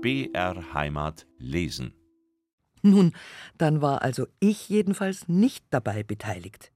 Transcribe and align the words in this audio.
BR 0.00 0.74
Heimat 0.74 1.26
lesen. 1.38 1.92
Nun, 2.82 3.12
dann 3.56 3.82
war 3.82 4.02
also 4.02 4.26
ich 4.38 4.68
jedenfalls 4.68 5.26
nicht 5.26 5.64
dabei 5.70 6.04
beteiligt. 6.04 6.72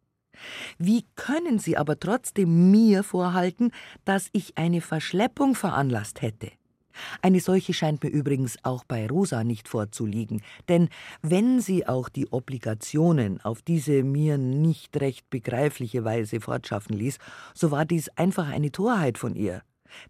Wie 0.78 1.04
können 1.14 1.60
Sie 1.60 1.76
aber 1.76 2.00
trotzdem 2.00 2.72
mir 2.72 3.04
vorhalten, 3.04 3.70
dass 4.04 4.28
ich 4.32 4.58
eine 4.58 4.80
Verschleppung 4.80 5.54
veranlasst 5.54 6.20
hätte? 6.20 6.50
Eine 7.22 7.40
solche 7.40 7.72
scheint 7.72 8.02
mir 8.02 8.10
übrigens 8.10 8.56
auch 8.64 8.84
bei 8.84 9.06
Rosa 9.06 9.44
nicht 9.44 9.68
vorzuliegen, 9.68 10.42
denn 10.68 10.88
wenn 11.22 11.60
sie 11.60 11.86
auch 11.86 12.08
die 12.08 12.30
Obligationen 12.30 13.40
auf 13.40 13.62
diese 13.62 14.02
mir 14.02 14.36
nicht 14.36 15.00
recht 15.00 15.30
begreifliche 15.30 16.04
Weise 16.04 16.40
fortschaffen 16.40 16.96
ließ, 16.96 17.18
so 17.54 17.70
war 17.70 17.86
dies 17.86 18.08
einfach 18.10 18.48
eine 18.48 18.72
Torheit 18.72 19.16
von 19.16 19.34
ihr. 19.36 19.62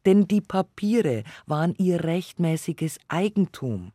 Denn 0.07 0.29
die 0.29 0.41
Papiere 0.41 1.25
waren 1.47 1.75
ihr 1.77 2.05
rechtmäßiges 2.05 2.99
Eigentum. 3.09 3.93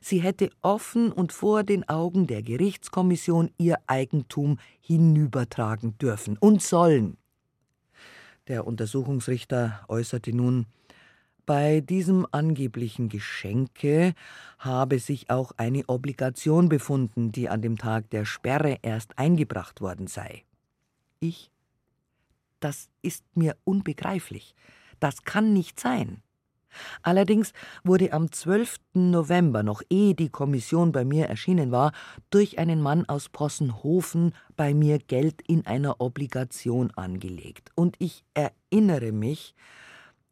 Sie 0.00 0.22
hätte 0.22 0.50
offen 0.62 1.10
und 1.12 1.32
vor 1.32 1.64
den 1.64 1.88
Augen 1.88 2.26
der 2.26 2.42
Gerichtskommission 2.42 3.50
ihr 3.58 3.78
Eigentum 3.86 4.58
hinübertragen 4.80 5.98
dürfen 5.98 6.36
und 6.38 6.62
sollen. 6.62 7.16
Der 8.46 8.66
Untersuchungsrichter 8.66 9.84
äußerte 9.88 10.34
nun, 10.34 10.66
bei 11.46 11.80
diesem 11.80 12.26
angeblichen 12.30 13.10
Geschenke 13.10 14.14
habe 14.58 14.98
sich 14.98 15.28
auch 15.28 15.52
eine 15.58 15.86
Obligation 15.88 16.70
befunden, 16.70 17.32
die 17.32 17.50
an 17.50 17.60
dem 17.60 17.76
Tag 17.76 18.08
der 18.10 18.24
Sperre 18.24 18.78
erst 18.80 19.18
eingebracht 19.18 19.82
worden 19.82 20.06
sei. 20.06 20.44
Ich? 21.20 21.50
Das 22.60 22.88
ist 23.02 23.24
mir 23.34 23.56
unbegreiflich. 23.64 24.54
Das 25.04 25.22
kann 25.22 25.52
nicht 25.52 25.78
sein. 25.78 26.22
Allerdings 27.02 27.52
wurde 27.82 28.14
am 28.14 28.32
12. 28.32 28.76
November, 28.94 29.62
noch 29.62 29.82
ehe 29.90 30.14
die 30.14 30.30
Kommission 30.30 30.92
bei 30.92 31.04
mir 31.04 31.26
erschienen 31.26 31.72
war, 31.72 31.92
durch 32.30 32.58
einen 32.58 32.80
Mann 32.80 33.06
aus 33.06 33.28
Possenhofen 33.28 34.34
bei 34.56 34.72
mir 34.72 34.98
Geld 34.98 35.42
in 35.46 35.66
einer 35.66 36.00
Obligation 36.00 36.90
angelegt. 36.92 37.70
Und 37.74 37.96
ich 37.98 38.24
erinnere 38.32 39.12
mich, 39.12 39.54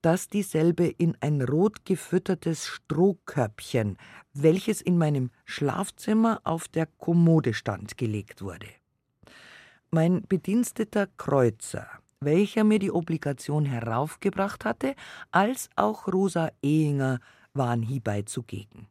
dass 0.01 0.29
dieselbe 0.29 0.87
in 0.87 1.19
ein 1.21 1.43
rot 1.43 1.85
gefüttertes 1.85 2.67
Strohkörbchen, 2.67 3.99
welches 4.33 4.81
in 4.81 4.97
meinem 4.97 5.33
Schlafzimmer 5.45 6.41
auf 6.45 6.67
der 6.67 6.87
Kommode 6.87 7.53
stand, 7.53 7.99
gelegt 7.99 8.41
wurde. 8.41 8.69
Mein 9.91 10.23
Bediensteter 10.23 11.09
Kreuzer 11.19 12.02
welcher 12.25 12.65
mir 12.65 12.79
die 12.79 12.91
Obligation 12.91 13.65
heraufgebracht 13.65 14.65
hatte, 14.65 14.95
als 15.31 15.69
auch 15.77 16.09
Rosa 16.09 16.51
Ehinger 16.63 17.21
waren 17.55 17.83
hiebei 17.83 18.23
zugegen. 18.23 18.89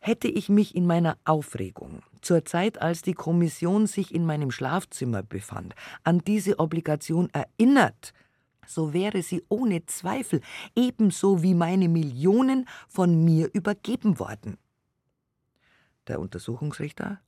Hätte 0.00 0.28
ich 0.28 0.48
mich 0.48 0.74
in 0.74 0.86
meiner 0.86 1.16
Aufregung, 1.24 2.02
zur 2.20 2.44
Zeit, 2.44 2.82
als 2.82 3.02
die 3.02 3.14
Kommission 3.14 3.86
sich 3.86 4.14
in 4.14 4.26
meinem 4.26 4.50
Schlafzimmer 4.50 5.22
befand, 5.22 5.74
an 6.02 6.18
diese 6.18 6.58
Obligation 6.58 7.28
erinnert, 7.32 8.12
so 8.66 8.92
wäre 8.92 9.22
sie 9.22 9.44
ohne 9.48 9.84
Zweifel 9.86 10.40
ebenso 10.74 11.42
wie 11.42 11.54
meine 11.54 11.88
Millionen 11.88 12.66
von 12.88 13.24
mir 13.24 13.50
übergeben 13.52 14.18
worden. 14.18 14.58
Der 16.08 16.20
Untersuchungsrichter 16.20 17.20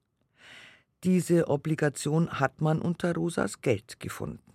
Diese 1.04 1.48
Obligation 1.48 2.40
hat 2.40 2.60
man 2.60 2.80
unter 2.80 3.14
Rosas 3.14 3.60
Geld 3.60 4.00
gefunden. 4.00 4.45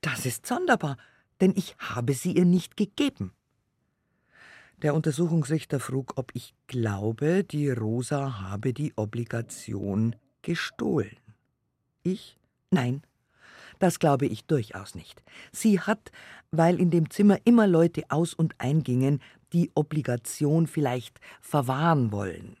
Das 0.00 0.26
ist 0.26 0.46
sonderbar, 0.46 0.96
denn 1.40 1.52
ich 1.56 1.76
habe 1.78 2.14
sie 2.14 2.32
ihr 2.32 2.44
nicht 2.44 2.76
gegeben. 2.76 3.32
Der 4.82 4.94
Untersuchungsrichter 4.94 5.78
frug, 5.78 6.14
ob 6.16 6.30
ich 6.34 6.54
glaube, 6.66 7.44
die 7.44 7.68
Rosa 7.68 8.40
habe 8.40 8.72
die 8.72 8.94
Obligation 8.96 10.16
gestohlen. 10.40 11.18
Ich? 12.02 12.38
Nein, 12.70 13.02
das 13.78 13.98
glaube 13.98 14.26
ich 14.26 14.44
durchaus 14.44 14.94
nicht. 14.94 15.22
Sie 15.52 15.80
hat, 15.80 16.12
weil 16.50 16.80
in 16.80 16.90
dem 16.90 17.10
Zimmer 17.10 17.38
immer 17.44 17.66
Leute 17.66 18.04
aus 18.08 18.32
und 18.32 18.54
eingingen, 18.58 19.20
die 19.52 19.70
Obligation 19.74 20.66
vielleicht 20.66 21.20
verwahren 21.40 22.12
wollen. 22.12 22.56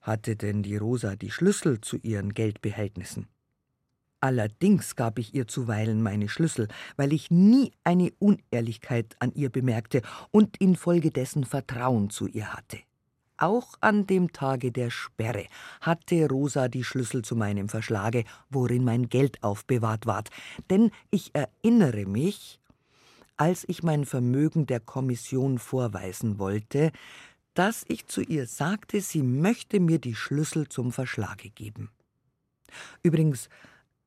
Hatte 0.00 0.36
denn 0.36 0.62
die 0.62 0.76
Rosa 0.76 1.16
die 1.16 1.30
Schlüssel 1.30 1.80
zu 1.80 1.96
ihren 1.98 2.34
Geldbehältnissen? 2.34 3.28
Allerdings 4.20 4.96
gab 4.96 5.18
ich 5.18 5.34
ihr 5.34 5.48
zuweilen 5.48 6.02
meine 6.02 6.28
Schlüssel, 6.28 6.68
weil 6.96 7.12
ich 7.12 7.30
nie 7.30 7.72
eine 7.84 8.12
Unehrlichkeit 8.18 9.16
an 9.18 9.32
ihr 9.34 9.48
bemerkte 9.50 10.02
und 10.30 10.58
infolgedessen 10.58 11.44
Vertrauen 11.44 12.10
zu 12.10 12.26
ihr 12.26 12.52
hatte. 12.52 12.78
Auch 13.38 13.74
an 13.80 14.06
dem 14.06 14.32
Tage 14.34 14.70
der 14.70 14.90
Sperre 14.90 15.46
hatte 15.80 16.28
Rosa 16.28 16.68
die 16.68 16.84
Schlüssel 16.84 17.22
zu 17.22 17.34
meinem 17.34 17.70
Verschlage, 17.70 18.24
worin 18.50 18.84
mein 18.84 19.08
Geld 19.08 19.42
aufbewahrt 19.42 20.04
ward, 20.04 20.28
denn 20.68 20.90
ich 21.10 21.34
erinnere 21.34 22.04
mich, 22.04 22.60
als 23.38 23.66
ich 23.66 23.82
mein 23.82 24.04
Vermögen 24.04 24.66
der 24.66 24.80
Kommission 24.80 25.58
vorweisen 25.58 26.38
wollte, 26.38 26.92
dass 27.54 27.86
ich 27.88 28.06
zu 28.06 28.20
ihr 28.20 28.46
sagte, 28.46 29.00
sie 29.00 29.22
möchte 29.22 29.80
mir 29.80 29.98
die 29.98 30.14
Schlüssel 30.14 30.68
zum 30.68 30.92
Verschlage 30.92 31.48
geben. 31.48 31.88
Übrigens 33.02 33.48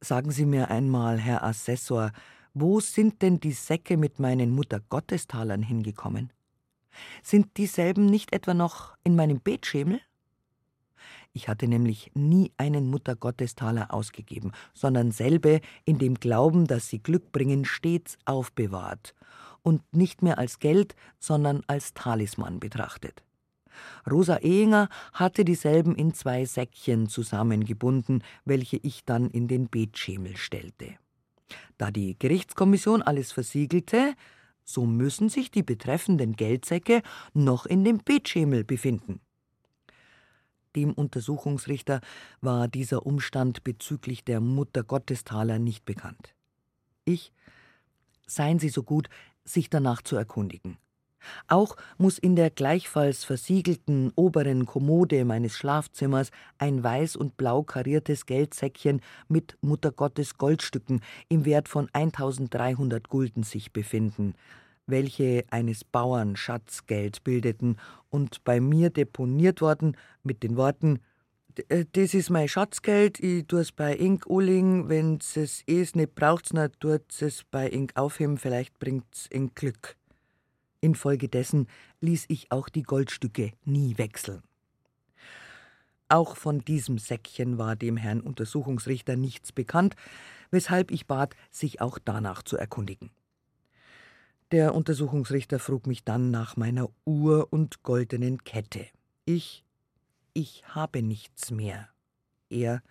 Sagen 0.04 0.32
Sie 0.32 0.46
mir 0.46 0.70
einmal, 0.70 1.18
Herr 1.18 1.46
Assessor, 1.46 2.12
wo 2.54 2.82
sind 2.82 3.22
denn 3.22 3.40
die 3.40 3.54
Säcke 3.54 3.96
mit 3.96 4.20
meinen 4.20 4.52
Muttergottestalern 4.52 5.64
hingekommen? 5.64 6.34
Sind 7.22 7.56
dieselben 7.56 8.08
nicht 8.08 8.34
etwa 8.34 8.54
noch 8.54 8.98
in 9.06 9.16
meinem 9.16 9.40
Betschemel? 9.40 10.02
Ich 11.32 11.48
hatte 11.48 11.70
nämlich 11.70 12.12
nie 12.16 12.52
einen 12.58 12.90
Muttergottestaler 12.90 13.94
ausgegeben, 13.94 14.52
sondern 14.74 15.12
selbe 15.12 15.62
in 15.86 16.00
dem 16.00 16.16
Glauben, 16.16 16.68
dass 16.68 16.90
sie 16.90 17.00
Glück 17.00 17.32
bringen, 17.32 17.64
stets 17.64 18.18
aufbewahrt 18.26 19.16
und 19.62 19.82
nicht 19.96 20.22
mehr 20.22 20.38
als 20.38 20.60
Geld, 20.60 20.98
sondern 21.18 21.64
als 21.68 21.94
Talisman 21.94 22.60
betrachtet. 22.60 23.24
Rosa 24.10 24.38
Ehinger 24.38 24.90
hatte 25.14 25.46
dieselben 25.46 25.96
in 25.96 26.14
zwei 26.14 26.46
Säckchen 26.46 27.08
zusammengebunden, 27.08 28.24
welche 28.46 28.78
ich 28.78 29.06
dann 29.06 29.30
in 29.30 29.48
den 29.48 29.70
Betschemel 29.70 30.38
stellte. 30.38 30.96
Da 31.78 31.92
die 31.92 32.18
Gerichtskommission 32.18 33.02
alles 33.02 33.32
versiegelte, 33.32 34.16
so 34.64 34.86
müssen 34.86 35.30
sich 35.30 35.52
die 35.52 35.64
betreffenden 35.64 36.36
Geldsäcke 36.36 37.02
noch 37.34 37.66
in 37.66 37.84
dem 37.84 38.00
Betschemel 38.00 38.64
befinden. 38.64 39.20
Dem 40.76 40.94
Untersuchungsrichter 40.94 42.02
war 42.42 42.68
dieser 42.68 43.06
Umstand 43.06 43.64
bezüglich 43.64 44.24
der 44.24 44.40
Mutter 44.40 44.84
Gottestaler 44.84 45.60
nicht 45.60 45.86
bekannt. 45.86 46.34
Ich, 47.06 47.32
seien 48.26 48.60
Sie 48.60 48.70
so 48.70 48.82
gut, 48.82 49.10
sich 49.44 49.70
danach 49.70 50.02
zu 50.02 50.16
erkundigen. 50.16 50.78
Auch 51.48 51.76
muss 51.98 52.18
in 52.18 52.36
der 52.36 52.50
gleichfalls 52.50 53.24
versiegelten 53.24 54.12
oberen 54.16 54.66
Kommode 54.66 55.26
meines 55.26 55.58
Schlafzimmers 55.58 56.32
ein 56.58 56.84
weiß 56.84 57.16
und 57.16 57.38
blau 57.38 57.64
kariertes 57.64 58.26
Geldsäckchen 58.26 59.02
mit 59.28 59.58
Muttergottes 59.62 60.38
Goldstücken 60.38 61.02
im 61.30 61.46
Wert 61.46 61.68
von 61.68 61.90
1300 61.94 63.10
Gulden 63.10 63.44
sich 63.44 63.72
befinden, 63.74 64.36
welche 64.88 65.44
eines 65.50 65.84
Bauern 65.84 66.36
Schatzgeld 66.36 67.24
bildeten 67.24 67.78
und 68.10 68.44
bei 68.44 68.60
mir 68.60 68.90
deponiert 68.90 69.62
worden 69.62 69.98
mit 70.24 70.44
den 70.44 70.58
Worten 70.58 71.00
äh, 71.70 71.86
das 71.92 72.14
ist 72.14 72.30
mein 72.30 72.48
Schatzgeld, 72.48 73.20
ich 73.20 73.46
tu's 73.48 73.72
bei 73.72 73.96
Ink 73.96 74.26
uling, 74.28 74.90
wenn's 74.90 75.38
es 75.38 75.64
es 75.68 75.96
nicht 75.96 76.16
braucht's, 76.16 76.54
na 76.54 76.68
tut's 76.68 77.22
es 77.22 77.44
bei 77.44 77.70
Ink 77.70 77.92
aufheben, 77.96 78.38
vielleicht 78.38 78.80
bringt's 78.80 79.28
in 79.28 79.54
Glück. 79.54 79.96
Infolgedessen 80.84 81.68
ließ 82.02 82.26
ich 82.28 82.52
auch 82.52 82.70
die 82.70 82.84
Goldstücke 82.84 83.54
nie 83.64 83.98
wechseln. 83.98 84.44
Auch 86.10 86.36
von 86.36 86.60
diesem 86.60 86.98
Säckchen 87.00 87.58
war 87.58 87.76
dem 87.76 87.98
Herrn 87.98 88.22
Untersuchungsrichter 88.22 89.16
nichts 89.16 89.52
bekannt, 89.52 89.96
weshalb 90.52 90.92
ich 90.92 91.08
bat, 91.08 91.36
sich 91.50 91.82
auch 91.82 91.98
danach 91.98 92.44
zu 92.44 92.58
erkundigen. 92.58 93.10
Der 94.52 94.76
Untersuchungsrichter 94.76 95.58
frug 95.58 95.88
mich 95.88 96.04
dann 96.04 96.30
nach 96.30 96.58
meiner 96.58 96.90
Uhr 97.06 97.48
und 97.52 97.82
goldenen 97.82 98.44
Kette. 98.44 98.86
Ich, 99.26 99.66
ich 100.34 100.64
habe 100.68 101.02
nichts 101.02 101.50
mehr. 101.50 101.90
Er, 102.50 102.84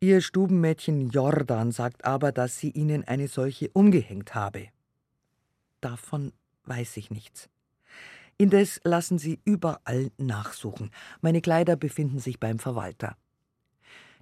Ihr 0.00 0.20
Stubenmädchen 0.20 1.10
Jordan 1.10 1.70
sagt 1.70 2.04
aber, 2.04 2.32
dass 2.32 2.58
sie 2.58 2.70
Ihnen 2.70 3.04
eine 3.06 3.28
solche 3.28 3.70
umgehängt 3.70 4.34
habe. 4.34 4.66
Davon 5.80 6.32
weiß 6.64 6.96
ich 6.96 7.10
nichts. 7.10 7.48
Indes 8.38 8.80
lassen 8.84 9.18
Sie 9.18 9.40
überall 9.44 10.10
nachsuchen. 10.18 10.90
Meine 11.20 11.40
Kleider 11.40 11.76
befinden 11.76 12.18
sich 12.18 12.40
beim 12.40 12.58
Verwalter. 12.58 13.16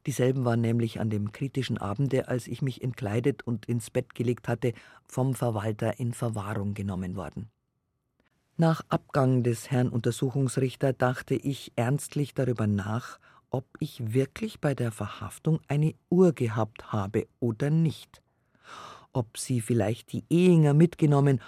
Dieselben 0.07 0.45
waren 0.45 0.61
nämlich 0.61 1.01
an 1.01 1.11
dem 1.11 1.33
kritischen 1.33 1.79
Abende, 1.79 2.29
als 2.29 2.47
ich 2.47 2.63
mich 2.63 2.83
entkleidet 2.83 3.43
und 3.43 3.67
ins 3.67 3.91
Bett 3.91 4.15
gelegt 4.15 4.49
hatte, 4.49 4.73
vom 5.07 5.35
Verwalter 5.35 5.99
in 5.99 6.13
Verwahrung 6.13 6.75
genommen 6.75 7.17
worden. 7.17 7.51
Nach 8.57 8.83
Abgang 8.89 9.43
des 9.43 9.71
Herrn 9.71 9.89
Untersuchungsrichter 9.89 10.93
dachte 10.93 11.35
ich 11.35 11.73
ernstlich 11.77 12.35
darüber 12.35 12.67
nach, 12.67 13.19
ob 13.51 13.67
ich 13.79 14.13
wirklich 14.13 14.61
bei 14.61 14.75
der 14.75 14.93
Verhaftung 14.93 15.61
eine 15.67 15.95
Uhr 16.09 16.33
gehabt 16.33 16.93
habe 16.93 17.27
oder 17.41 17.71
nicht. 17.71 18.23
Ob 19.13 19.39
sie 19.39 19.61
vielleicht 19.61 20.13
die 20.13 20.25
Ehinger 20.29 20.73
mitgenommen 20.73 21.41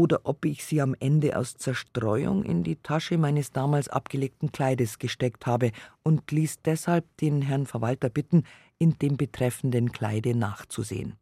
oder 0.00 0.20
ob 0.24 0.46
ich 0.46 0.64
sie 0.64 0.80
am 0.80 0.96
Ende 0.98 1.36
aus 1.36 1.58
Zerstreuung 1.58 2.42
in 2.42 2.62
die 2.64 2.76
Tasche 2.76 3.18
meines 3.18 3.52
damals 3.52 3.90
abgelegten 3.90 4.50
Kleides 4.50 4.98
gesteckt 4.98 5.44
habe 5.44 5.72
und 6.02 6.30
ließ 6.30 6.62
deshalb 6.64 7.04
den 7.18 7.42
Herrn 7.42 7.66
Verwalter 7.66 8.08
bitten, 8.08 8.44
in 8.78 8.98
dem 8.98 9.18
betreffenden 9.18 9.92
Kleide 9.92 10.34
nachzusehen. 10.34 11.16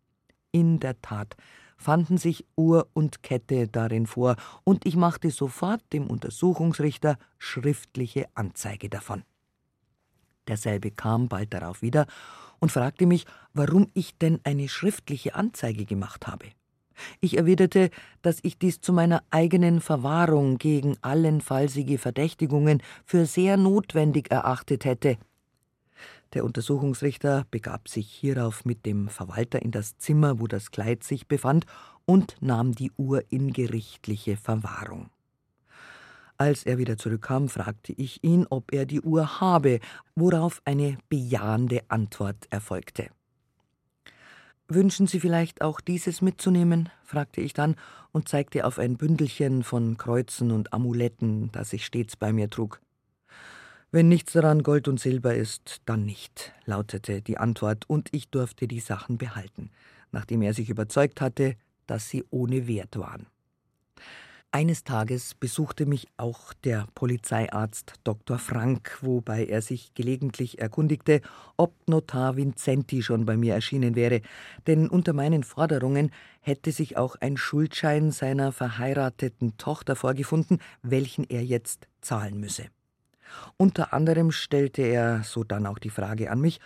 In 0.52 0.78
der 0.78 1.02
Tat 1.02 1.36
fanden 1.76 2.18
sich 2.18 2.46
Uhr 2.54 2.88
und 2.92 3.24
Kette 3.24 3.66
darin 3.66 4.06
vor, 4.06 4.36
und 4.62 4.86
ich 4.86 4.94
machte 4.94 5.32
sofort 5.32 5.82
dem 5.92 6.06
Untersuchungsrichter 6.06 7.18
schriftliche 7.36 8.28
Anzeige 8.34 8.88
davon. 8.88 9.24
Derselbe 10.46 10.92
kam 10.92 11.28
bald 11.28 11.52
darauf 11.52 11.82
wieder 11.82 12.06
und 12.60 12.70
fragte 12.70 13.06
mich, 13.06 13.26
warum 13.54 13.90
ich 13.94 14.16
denn 14.18 14.38
eine 14.44 14.68
schriftliche 14.68 15.34
Anzeige 15.34 15.84
gemacht 15.84 16.28
habe. 16.28 16.46
Ich 17.20 17.36
erwiderte, 17.36 17.90
dass 18.22 18.38
ich 18.42 18.58
dies 18.58 18.80
zu 18.80 18.92
meiner 18.92 19.22
eigenen 19.30 19.80
Verwahrung 19.80 20.58
gegen 20.58 20.96
allenfallsige 21.02 21.98
Verdächtigungen 21.98 22.82
für 23.04 23.26
sehr 23.26 23.56
notwendig 23.56 24.30
erachtet 24.30 24.84
hätte. 24.84 25.18
Der 26.34 26.44
Untersuchungsrichter 26.44 27.46
begab 27.50 27.88
sich 27.88 28.10
hierauf 28.10 28.64
mit 28.64 28.84
dem 28.84 29.08
Verwalter 29.08 29.62
in 29.62 29.70
das 29.70 29.96
Zimmer, 29.96 30.40
wo 30.40 30.46
das 30.46 30.70
Kleid 30.70 31.02
sich 31.02 31.26
befand, 31.26 31.64
und 32.04 32.36
nahm 32.40 32.74
die 32.74 32.92
Uhr 32.96 33.22
in 33.30 33.52
gerichtliche 33.52 34.36
Verwahrung. 34.36 35.10
Als 36.36 36.64
er 36.64 36.78
wieder 36.78 36.96
zurückkam, 36.96 37.48
fragte 37.48 37.92
ich 37.92 38.22
ihn, 38.22 38.46
ob 38.48 38.72
er 38.72 38.86
die 38.86 39.00
Uhr 39.00 39.40
habe, 39.40 39.80
worauf 40.14 40.62
eine 40.64 40.96
bejahende 41.08 41.82
Antwort 41.88 42.46
erfolgte. 42.50 43.08
Wünschen 44.70 45.06
Sie 45.06 45.18
vielleicht 45.18 45.62
auch 45.62 45.80
dieses 45.80 46.20
mitzunehmen? 46.20 46.90
fragte 47.02 47.40
ich 47.40 47.54
dann 47.54 47.74
und 48.12 48.28
zeigte 48.28 48.66
auf 48.66 48.78
ein 48.78 48.98
Bündelchen 48.98 49.62
von 49.62 49.96
Kreuzen 49.96 50.50
und 50.50 50.74
Amuletten, 50.74 51.50
das 51.52 51.72
ich 51.72 51.86
stets 51.86 52.16
bei 52.16 52.34
mir 52.34 52.50
trug. 52.50 52.82
Wenn 53.90 54.10
nichts 54.10 54.34
daran 54.34 54.62
Gold 54.62 54.86
und 54.86 55.00
Silber 55.00 55.34
ist, 55.34 55.80
dann 55.86 56.04
nicht, 56.04 56.52
lautete 56.66 57.22
die 57.22 57.38
Antwort, 57.38 57.88
und 57.88 58.10
ich 58.12 58.28
durfte 58.28 58.68
die 58.68 58.80
Sachen 58.80 59.16
behalten, 59.16 59.70
nachdem 60.12 60.42
er 60.42 60.52
sich 60.52 60.68
überzeugt 60.68 61.22
hatte, 61.22 61.56
dass 61.86 62.10
sie 62.10 62.26
ohne 62.28 62.68
Wert 62.68 62.98
waren. 62.98 63.26
Eines 64.50 64.82
Tages 64.82 65.34
besuchte 65.34 65.84
mich 65.84 66.08
auch 66.16 66.54
der 66.54 66.86
Polizeiarzt 66.94 67.96
Dr. 68.02 68.38
Frank, 68.38 68.96
wobei 69.02 69.44
er 69.44 69.60
sich 69.60 69.92
gelegentlich 69.92 70.58
erkundigte, 70.58 71.20
ob 71.58 71.74
Notar 71.86 72.36
Vincenti 72.36 73.02
schon 73.02 73.26
bei 73.26 73.36
mir 73.36 73.52
erschienen 73.52 73.94
wäre, 73.94 74.22
denn 74.66 74.88
unter 74.88 75.12
meinen 75.12 75.44
Forderungen 75.44 76.12
hätte 76.40 76.72
sich 76.72 76.96
auch 76.96 77.16
ein 77.16 77.36
Schuldschein 77.36 78.10
seiner 78.10 78.50
verheirateten 78.50 79.58
Tochter 79.58 79.96
vorgefunden, 79.96 80.60
welchen 80.82 81.24
er 81.24 81.44
jetzt 81.44 81.86
zahlen 82.00 82.40
müsse. 82.40 82.68
Unter 83.58 83.92
anderem 83.92 84.30
stellte 84.30 84.80
er 84.80 85.24
so 85.24 85.44
dann 85.44 85.66
auch 85.66 85.78
die 85.78 85.90
Frage 85.90 86.30
an 86.30 86.40
mich, 86.40 86.58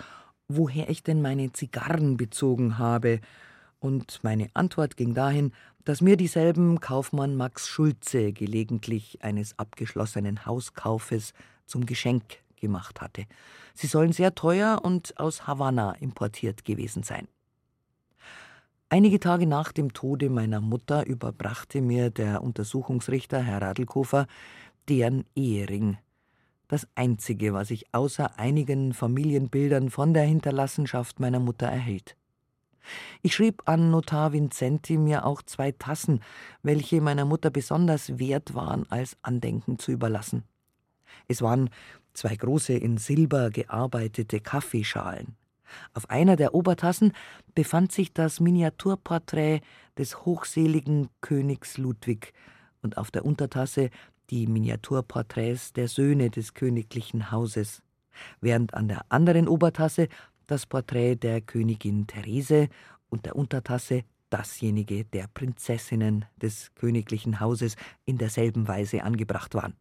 woher 0.47 0.89
ich 0.89 1.03
denn 1.03 1.21
meine 1.21 1.53
Zigarren 1.53 2.17
bezogen 2.17 2.79
habe, 2.79 3.19
und 3.83 4.21
meine 4.23 4.49
Antwort 4.55 4.97
ging 4.97 5.13
dahin, 5.13 5.53
dass 5.85 6.01
mir 6.01 6.17
dieselben 6.17 6.79
Kaufmann 6.81 7.35
Max 7.35 7.69
Schulze 7.69 8.33
gelegentlich 8.33 9.25
eines 9.25 9.59
abgeschlossenen 9.59 10.47
Hauskaufes 10.47 11.33
zum 11.67 11.85
Geschenk 11.85 12.23
gemacht 12.61 13.01
hatte. 13.01 13.25
Sie 13.75 13.89
sollen 13.89 14.13
sehr 14.13 14.35
teuer 14.37 14.81
und 14.83 15.19
aus 15.19 15.49
Havanna 15.49 15.93
importiert 15.95 16.65
gewesen 16.65 17.03
sein. 17.03 17.27
Einige 18.89 19.19
Tage 19.19 19.47
nach 19.47 19.73
dem 19.73 19.93
Tode 19.93 20.31
meiner 20.31 20.61
Mutter 20.61 21.07
überbrachte 21.07 21.81
mir 21.81 22.11
der 22.11 22.43
Untersuchungsrichter 22.43 23.43
Herr 23.43 23.63
Radlkofer 23.63 24.27
deren 24.89 25.25
Ehering. 25.35 25.99
Das 26.69 26.87
einzige, 26.95 27.53
was 27.53 27.71
ich 27.71 27.93
außer 27.93 28.39
einigen 28.39 28.95
Familienbildern 28.95 29.91
von 29.91 30.15
der 30.15 30.25
Hinterlassenschaft 30.25 31.19
meiner 31.19 31.41
Mutter 31.41 31.67
erhält. 31.67 32.17
Ich 33.23 33.35
schrieb 33.35 33.63
an 33.67 33.91
Notar 33.91 34.33
Vincenti 34.33 34.97
mir 34.97 35.25
auch 35.25 35.43
zwei 35.43 35.73
Tassen, 35.73 36.21
welche 36.63 37.01
meiner 37.01 37.25
Mutter 37.25 37.51
besonders 37.51 38.19
wert 38.19 38.55
waren, 38.55 38.87
als 38.91 39.17
Andenken 39.23 39.79
zu 39.79 39.93
überlassen. 39.93 40.45
Es 41.29 41.43
waren 41.43 41.71
zwei 42.13 42.37
große 42.37 42.75
in 42.75 42.99
Silber 42.99 43.51
gearbeitete 43.51 44.41
Kaffeeschalen. 44.41 45.37
Auf 45.95 46.11
einer 46.11 46.37
der 46.37 46.55
Obertassen 46.55 47.13
befand 47.55 47.93
sich 47.93 48.13
das 48.13 48.41
Miniaturporträt 48.41 49.61
des 49.97 50.25
hochseligen 50.25 51.09
Königs 51.21 51.79
Ludwig 51.79 52.33
und 52.83 52.99
auf 52.99 53.11
der 53.11 53.25
Untertasse 53.25 53.91
die 54.31 54.47
Miniaturporträts 54.47 55.73
der 55.73 55.89
Söhne 55.89 56.31
des 56.31 56.55
königlichen 56.55 57.31
Hauses, 57.31 57.83
während 58.41 58.75
an 58.75 58.89
der 58.89 59.07
anderen 59.09 59.49
Obertasse 59.49 60.09
das 60.47 60.67
Porträt 60.67 61.17
der 61.17 61.41
Königin 61.41 62.07
Therese 62.07 62.69
und 63.09 63.27
der 63.27 63.37
Untertasse 63.37 64.05
dasjenige 64.31 65.05
der 65.05 65.29
Prinzessinnen 65.33 66.25
des 66.41 66.71
königlichen 66.75 67.41
Hauses 67.41 67.77
in 68.05 68.19
derselben 68.19 68.67
Weise 68.67 69.05
angebracht 69.05 69.55
waren. 69.55 69.75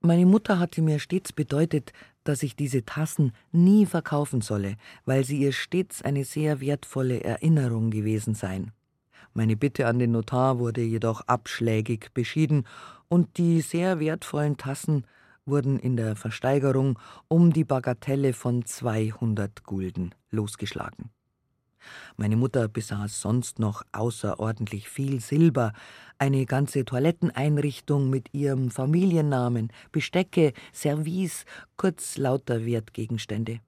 Meine 0.00 0.26
Mutter 0.26 0.58
hatte 0.58 0.82
mir 0.82 0.98
stets 0.98 1.32
bedeutet, 1.32 1.92
dass 2.24 2.42
ich 2.42 2.56
diese 2.56 2.84
Tassen 2.84 3.32
nie 3.52 3.86
verkaufen 3.86 4.40
solle, 4.40 4.76
weil 5.04 5.24
sie 5.24 5.38
ihr 5.38 5.52
stets 5.52 6.02
eine 6.02 6.24
sehr 6.24 6.60
wertvolle 6.60 7.22
Erinnerung 7.22 7.90
gewesen 7.90 8.34
seien. 8.34 8.72
Meine 9.32 9.56
Bitte 9.56 9.86
an 9.86 9.98
den 9.98 10.12
Notar 10.12 10.58
wurde 10.58 10.82
jedoch 10.82 11.22
abschlägig 11.22 12.12
beschieden, 12.14 12.66
und 13.08 13.38
die 13.38 13.60
sehr 13.60 14.00
wertvollen 14.00 14.56
Tassen 14.56 15.06
wurden 15.46 15.78
in 15.78 15.96
der 15.96 16.16
Versteigerung 16.16 16.98
um 17.28 17.52
die 17.52 17.64
Bagatelle 17.64 18.32
von 18.32 18.64
200 18.64 19.64
Gulden 19.64 20.14
losgeschlagen. 20.30 21.10
Meine 22.16 22.36
Mutter 22.36 22.68
besaß 22.68 23.20
sonst 23.20 23.58
noch 23.58 23.82
außerordentlich 23.92 24.88
viel 24.88 25.20
Silber, 25.20 25.72
eine 26.18 26.46
ganze 26.46 26.84
Toiletteneinrichtung 26.84 28.08
mit 28.08 28.32
ihrem 28.32 28.70
Familiennamen, 28.70 29.70
Bestecke, 29.92 30.54
Service, 30.72 31.44
kurz 31.76 32.16
lauter 32.16 32.64
Wertgegenstände. 32.64 33.60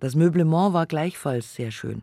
Das 0.00 0.14
Möblement 0.16 0.72
war 0.72 0.86
gleichfalls 0.86 1.54
sehr 1.54 1.70
schön. 1.70 2.02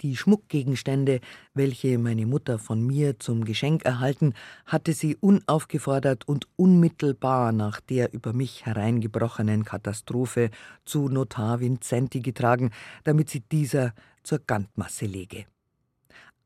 Die 0.00 0.16
Schmuckgegenstände, 0.16 1.20
welche 1.54 1.98
meine 1.98 2.26
Mutter 2.26 2.58
von 2.58 2.84
mir 2.86 3.18
zum 3.18 3.44
Geschenk 3.44 3.84
erhalten, 3.84 4.34
hatte 4.66 4.92
sie 4.92 5.16
unaufgefordert 5.16 6.26
und 6.28 6.46
unmittelbar 6.56 7.52
nach 7.52 7.80
der 7.80 8.12
über 8.12 8.32
mich 8.32 8.66
hereingebrochenen 8.66 9.64
Katastrophe 9.64 10.50
zu 10.84 11.08
Notar 11.08 11.60
Vincenti 11.60 12.20
getragen, 12.20 12.70
damit 13.04 13.30
sie 13.30 13.40
dieser 13.40 13.94
zur 14.22 14.40
Gantmasse 14.40 15.06
lege. 15.06 15.46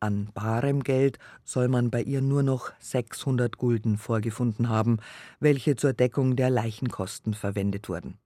An 0.01 0.29
barem 0.33 0.85
Geld 0.85 1.19
soll 1.45 1.67
man 1.67 1.91
bei 1.91 2.03
ihr 2.03 2.21
nur 2.21 2.45
noch 2.45 2.71
600 2.79 3.59
Gulden 3.59 3.99
vorgefunden 3.99 4.69
haben, 4.69 4.99
welche 5.41 5.75
zur 5.75 5.93
Deckung 5.93 6.37
der 6.37 6.51
Leichenkosten 6.51 7.35
verwendet 7.35 7.89
wurden. 7.89 8.17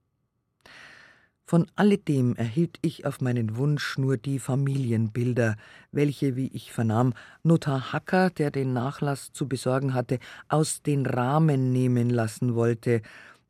Von 1.52 1.66
alledem 1.76 2.34
erhielt 2.36 2.78
ich 2.80 3.04
auf 3.04 3.20
meinen 3.20 3.58
Wunsch 3.58 3.98
nur 3.98 4.16
die 4.16 4.38
Familienbilder, 4.38 5.56
welche, 5.90 6.34
wie 6.34 6.46
ich 6.46 6.72
vernahm, 6.72 7.12
Notar 7.42 7.92
Hacker, 7.92 8.30
der 8.30 8.50
den 8.50 8.72
Nachlass 8.72 9.32
zu 9.34 9.46
besorgen 9.46 9.92
hatte, 9.92 10.18
aus 10.48 10.80
den 10.80 11.04
Rahmen 11.04 11.70
nehmen 11.70 12.08
lassen 12.08 12.54
wollte, 12.54 13.02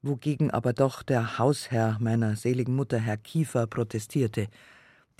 wogegen 0.02 0.50
aber 0.50 0.73
doch 0.73 1.04
der 1.04 1.38
Hausherr 1.38 1.99
meiner 2.00 2.35
seligen 2.35 2.75
Mutter, 2.75 2.99
Herr 2.99 3.18
Kiefer, 3.18 3.68
protestierte. 3.68 4.49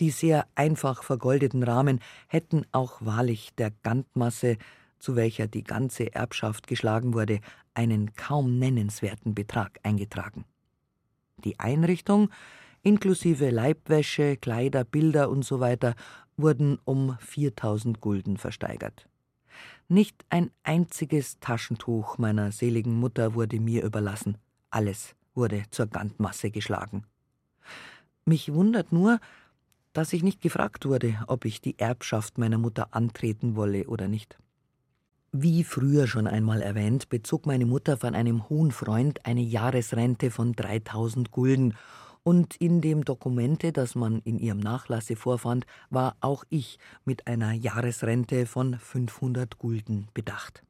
Die 0.01 0.11
sehr 0.11 0.49
einfach 0.57 1.05
vergoldeten 1.05 1.63
Rahmen 1.63 2.01
hätten 2.27 2.67
auch 2.73 2.97
wahrlich 2.99 3.55
der 3.55 3.71
Gantmasse, 3.85 4.57
zu 4.99 5.15
welcher 5.15 5.47
die 5.47 5.63
ganze 5.63 6.13
Erbschaft 6.13 6.67
geschlagen 6.67 7.15
wurde, 7.15 7.39
einen 7.75 8.15
kaum 8.15 8.59
nennenswerten 8.59 9.37
Betrag 9.37 9.79
eingetragen. 9.85 10.47
Die 11.45 11.61
Einrichtung, 11.61 12.29
inklusive 12.83 13.51
Leibwäsche, 13.51 14.37
Kleider, 14.37 14.85
Bilder 14.85 15.31
usw., 15.31 15.77
so 15.81 15.93
wurden 16.37 16.79
um 16.85 17.17
4000 17.21 18.01
Gulden 18.01 18.37
versteigert. 18.37 19.09
Nicht 19.89 20.25
ein 20.31 20.51
einziges 20.63 21.39
Taschentuch 21.41 22.19
meiner 22.19 22.53
seligen 22.53 22.95
Mutter 22.95 23.35
wurde 23.35 23.61
mir 23.61 23.85
überlassen. 23.85 24.39
Alles 24.71 25.15
wurde 25.35 25.65
zur 25.71 25.87
Gantmasse 25.87 26.51
geschlagen. 26.51 27.05
Mich 28.25 28.53
wundert 28.53 28.93
nur, 28.93 29.21
dass 29.93 30.13
ich 30.13 30.23
nicht 30.23 30.41
gefragt 30.41 30.87
wurde, 30.87 31.19
ob 31.27 31.45
ich 31.45 31.61
die 31.61 31.79
Erbschaft 31.79 32.39
meiner 32.39 32.59
Mutter 32.59 32.95
antreten 32.95 33.57
wolle 33.57 33.87
oder 33.89 34.09
nicht. 34.09 34.39
Wie 35.33 35.65
früher 35.65 36.07
schon 36.07 36.27
einmal 36.27 36.63
erwähnt, 36.63 37.09
bezog 37.09 37.47
meine 37.47 37.67
Mutter 37.67 37.97
von 37.97 38.15
einem 38.15 38.49
hohen 38.49 38.71
Freund 38.71 39.25
eine 39.25 39.41
Jahresrente 39.41 40.31
von 40.31 40.53
3000 40.53 41.31
Gulden. 41.31 41.75
Und 42.25 42.57
in 42.57 42.81
dem 42.81 43.05
Dokumente, 43.05 43.73
das 43.73 43.95
man 43.95 44.21
in 44.25 44.39
ihrem 44.39 44.61
Nachlasse 44.61 45.17
vorfand, 45.17 45.67
war 45.91 46.17
auch 46.21 46.45
ich 46.51 46.79
mit 47.05 47.27
einer 47.27 47.53
Jahresrente 47.53 48.47
von 48.47 48.79
500 48.79 49.59
Gulden 49.59 50.09
bedacht. 50.15 50.63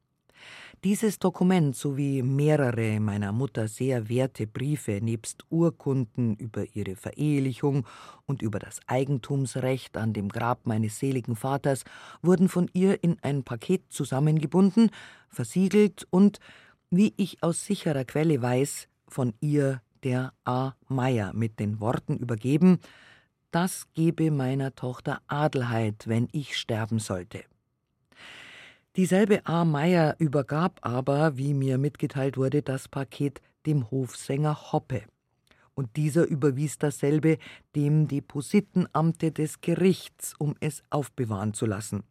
Dieses 0.83 1.17
Dokument 1.17 1.77
sowie 1.77 2.21
mehrere 2.23 2.99
meiner 2.99 3.31
Mutter 3.31 3.69
sehr 3.69 4.09
werte 4.09 4.47
Briefe 4.47 4.99
nebst 5.01 5.45
Urkunden 5.49 6.35
über 6.35 6.65
ihre 6.73 6.97
Verehelichung 6.97 7.85
und 8.25 8.41
über 8.41 8.59
das 8.59 8.81
Eigentumsrecht 8.87 9.95
an 9.95 10.11
dem 10.11 10.27
Grab 10.27 10.65
meines 10.65 10.99
seligen 10.99 11.37
Vaters 11.37 11.85
wurden 12.21 12.49
von 12.49 12.69
ihr 12.73 13.01
in 13.01 13.15
ein 13.21 13.43
Paket 13.43 13.83
zusammengebunden, 13.93 14.89
versiegelt 15.29 16.05
und, 16.09 16.39
wie 16.89 17.13
ich 17.15 17.41
aus 17.41 17.63
sicherer 17.63 18.03
Quelle 18.03 18.41
weiß, 18.41 18.89
von 19.07 19.33
ihr 19.39 19.81
der 20.03 20.33
A. 20.45 20.73
Meier 20.87 21.33
mit 21.33 21.59
den 21.59 21.79
Worten 21.79 22.17
übergeben, 22.17 22.79
das 23.51 23.87
gebe 23.93 24.31
meiner 24.31 24.75
Tochter 24.75 25.21
Adelheid, 25.27 26.07
wenn 26.07 26.27
ich 26.31 26.57
sterben 26.57 26.99
sollte. 26.99 27.43
Dieselbe 28.95 29.45
A. 29.45 29.65
Meier 29.65 30.15
übergab 30.19 30.79
aber, 30.81 31.37
wie 31.37 31.53
mir 31.53 31.77
mitgeteilt 31.77 32.37
wurde, 32.37 32.61
das 32.61 32.87
Paket 32.87 33.41
dem 33.65 33.89
Hofsänger 33.89 34.71
Hoppe. 34.71 35.03
Und 35.75 35.95
dieser 35.95 36.25
überwies 36.25 36.77
dasselbe 36.77 37.39
dem 37.75 38.07
Depositenamte 38.07 39.31
des 39.31 39.61
Gerichts, 39.61 40.35
um 40.37 40.55
es 40.59 40.83
aufbewahren 40.91 41.55
zu 41.55 41.65
lassen. 41.65 42.03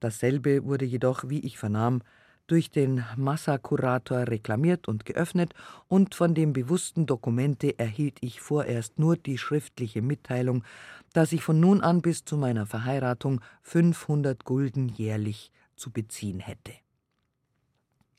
Dasselbe 0.00 0.64
wurde 0.64 0.84
jedoch, 0.84 1.28
wie 1.28 1.40
ich 1.40 1.56
vernahm, 1.56 2.02
durch 2.46 2.70
den 2.70 3.04
Massakurator 3.16 4.28
reklamiert 4.28 4.88
und 4.88 5.04
geöffnet, 5.04 5.54
und 5.88 6.14
von 6.14 6.34
dem 6.34 6.52
bewussten 6.52 7.06
Dokumente 7.06 7.78
erhielt 7.78 8.18
ich 8.20 8.40
vorerst 8.40 8.98
nur 8.98 9.16
die 9.16 9.38
schriftliche 9.38 10.02
Mitteilung, 10.02 10.64
dass 11.12 11.32
ich 11.32 11.42
von 11.42 11.60
nun 11.60 11.80
an 11.80 12.02
bis 12.02 12.24
zu 12.24 12.36
meiner 12.36 12.66
Verheiratung 12.66 13.40
500 13.62 14.44
Gulden 14.44 14.88
jährlich 14.88 15.50
zu 15.76 15.90
beziehen 15.90 16.40
hätte. 16.40 16.72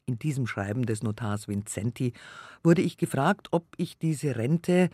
In 0.07 0.19
diesem 0.19 0.45
Schreiben 0.45 0.85
des 0.85 1.01
Notars 1.01 1.47
Vincenti 1.47 2.13
wurde 2.63 2.81
ich 2.81 2.97
gefragt, 2.97 3.47
ob 3.51 3.65
ich 3.77 3.97
diese 3.97 4.35
Rente 4.35 4.89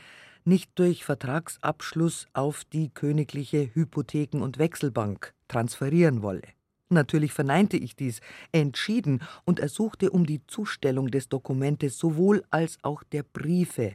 nicht 0.46 0.72
durch 0.76 1.04
Vertragsabschluss 1.04 2.28
auf 2.34 2.64
die 2.66 2.90
königliche 2.90 3.70
Hypotheken- 3.74 4.42
und 4.42 4.58
Wechselbank 4.58 5.34
transferieren 5.48 6.22
wolle. 6.22 6.48
Natürlich 6.92 7.32
verneinte 7.32 7.78
ich 7.78 7.96
dies 7.96 8.20
entschieden 8.52 9.22
und 9.46 9.60
ersuchte 9.60 10.12
um 10.12 10.26
die 10.26 10.46
Zustellung 10.46 11.10
des 11.10 11.30
Dokumentes 11.30 11.98
sowohl 11.98 12.44
als 12.50 12.80
auch 12.84 13.04
der 13.04 13.24
Briefe, 13.24 13.94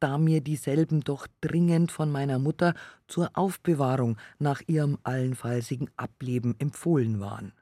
da 0.00 0.16
mir 0.16 0.40
dieselben 0.40 1.02
doch 1.02 1.26
dringend 1.42 1.92
von 1.92 2.10
meiner 2.10 2.38
Mutter 2.38 2.74
zur 3.08 3.30
Aufbewahrung 3.34 4.16
nach 4.38 4.62
ihrem 4.66 4.96
allenfallsigen 5.02 5.90
Ableben 5.98 6.54
empfohlen 6.58 7.20
waren. 7.20 7.52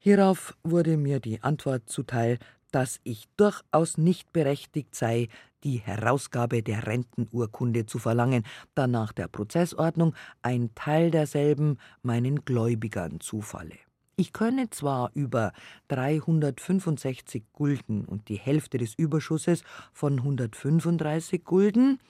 Hierauf 0.00 0.56
wurde 0.64 0.96
mir 0.96 1.20
die 1.20 1.40
Antwort 1.42 1.88
zuteil, 1.88 2.38
dass 2.70 3.00
ich 3.04 3.28
durchaus 3.36 3.98
nicht 3.98 4.32
berechtigt 4.32 4.94
sei, 4.94 5.28
die 5.64 5.78
Herausgabe 5.78 6.62
der 6.62 6.86
Rentenurkunde 6.86 7.86
zu 7.86 7.98
verlangen, 7.98 8.44
da 8.74 8.86
nach 8.86 9.12
der 9.12 9.26
Prozessordnung 9.28 10.14
ein 10.42 10.74
Teil 10.74 11.10
derselben 11.10 11.78
meinen 12.02 12.44
Gläubigern 12.44 13.20
zufalle. 13.20 13.76
Ich 14.16 14.32
könne 14.32 14.70
zwar 14.70 15.10
über 15.14 15.52
365 15.88 17.44
Gulden 17.52 18.04
und 18.04 18.28
die 18.28 18.38
Hälfte 18.38 18.78
des 18.78 18.94
Überschusses 18.94 19.62
von 19.92 20.18
135 20.18 21.44
Gulden, 21.44 22.00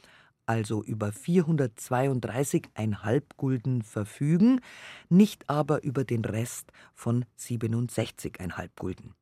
also 0.47 0.83
über 0.83 1.09
432,5 1.09 3.23
Gulden 3.37 3.83
verfügen, 3.83 4.61
nicht 5.11 5.51
aber 5.51 5.85
über 5.85 6.05
den 6.05 6.25
Rest 6.25 6.73
von 6.95 7.27
67,5 7.39 8.71
Gulden. 8.79 9.18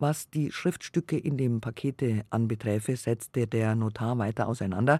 Was 0.00 0.30
die 0.30 0.50
Schriftstücke 0.50 1.18
in 1.18 1.36
dem 1.36 1.60
Pakete 1.60 2.24
anbeträfe, 2.30 2.96
setzte 2.96 3.46
der 3.46 3.74
Notar 3.74 4.16
weiter 4.16 4.48
auseinander, 4.48 4.98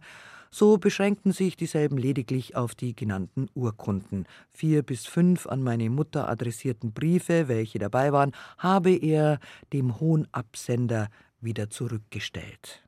so 0.50 0.76
beschränkten 0.76 1.32
sich 1.32 1.56
dieselben 1.56 1.96
lediglich 1.96 2.54
auf 2.54 2.74
die 2.74 2.94
genannten 2.94 3.48
Urkunden. 3.54 4.26
Vier 4.50 4.82
bis 4.82 5.06
fünf 5.06 5.46
an 5.46 5.62
meine 5.62 5.88
Mutter 5.88 6.28
adressierten 6.28 6.92
Briefe, 6.92 7.48
welche 7.48 7.78
dabei 7.78 8.12
waren, 8.12 8.32
habe 8.58 8.94
er 8.94 9.38
dem 9.72 9.98
hohen 10.00 10.28
Absender 10.32 11.08
wieder 11.40 11.70
zurückgestellt. 11.70 12.82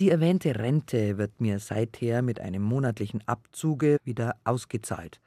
Die 0.00 0.08
erwähnte 0.08 0.58
Rente 0.58 1.18
wird 1.18 1.42
mir 1.42 1.58
seither 1.58 2.22
mit 2.22 2.40
einem 2.40 2.62
monatlichen 2.62 3.22
Abzuge 3.28 3.98
wieder 4.02 4.36
ausgezahlt. 4.44 5.20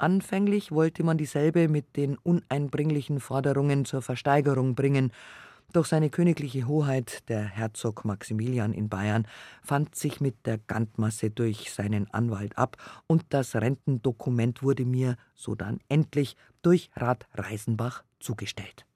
Anfänglich 0.00 0.72
wollte 0.72 1.04
man 1.04 1.18
dieselbe 1.18 1.68
mit 1.68 1.94
den 1.98 2.16
uneinbringlichen 2.16 3.20
Forderungen 3.20 3.84
zur 3.84 4.00
Versteigerung 4.00 4.74
bringen, 4.74 5.12
doch 5.74 5.84
seine 5.84 6.08
königliche 6.08 6.66
Hoheit, 6.66 7.28
der 7.28 7.42
Herzog 7.42 8.06
Maximilian 8.06 8.72
in 8.72 8.88
Bayern, 8.88 9.26
fand 9.62 9.94
sich 9.94 10.22
mit 10.22 10.46
der 10.46 10.56
Gantmasse 10.56 11.28
durch 11.28 11.70
seinen 11.70 12.10
Anwalt 12.14 12.56
ab, 12.56 12.78
und 13.08 13.24
das 13.28 13.54
Rentendokument 13.54 14.62
wurde 14.62 14.86
mir 14.86 15.16
sodann 15.34 15.80
endlich 15.90 16.34
durch 16.62 16.90
Rat 16.96 17.26
Reisenbach 17.34 18.02
zugestellt. 18.20 18.86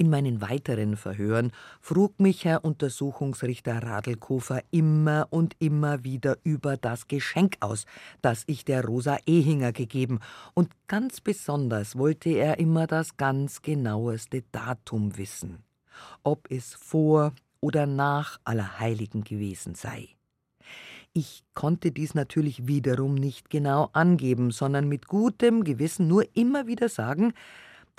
In 0.00 0.08
meinen 0.08 0.40
weiteren 0.40 0.96
Verhören 0.96 1.52
frug 1.78 2.20
mich 2.20 2.46
Herr 2.46 2.64
Untersuchungsrichter 2.64 3.82
Radlkofer 3.82 4.62
immer 4.70 5.26
und 5.28 5.56
immer 5.58 6.04
wieder 6.04 6.38
über 6.42 6.78
das 6.78 7.06
Geschenk 7.06 7.58
aus, 7.60 7.84
das 8.22 8.44
ich 8.46 8.64
der 8.64 8.82
Rosa 8.82 9.18
Ehinger 9.26 9.72
gegeben, 9.72 10.20
und 10.54 10.70
ganz 10.86 11.20
besonders 11.20 11.98
wollte 11.98 12.30
er 12.30 12.58
immer 12.58 12.86
das 12.86 13.18
ganz 13.18 13.60
genaueste 13.60 14.42
Datum 14.52 15.18
wissen, 15.18 15.64
ob 16.22 16.50
es 16.50 16.72
vor 16.72 17.34
oder 17.60 17.84
nach 17.84 18.40
Allerheiligen 18.44 19.22
gewesen 19.22 19.74
sei. 19.74 20.08
Ich 21.12 21.42
konnte 21.52 21.92
dies 21.92 22.14
natürlich 22.14 22.66
wiederum 22.66 23.16
nicht 23.16 23.50
genau 23.50 23.90
angeben, 23.92 24.50
sondern 24.50 24.88
mit 24.88 25.08
gutem 25.08 25.62
Gewissen 25.62 26.08
nur 26.08 26.24
immer 26.34 26.66
wieder 26.66 26.88
sagen, 26.88 27.34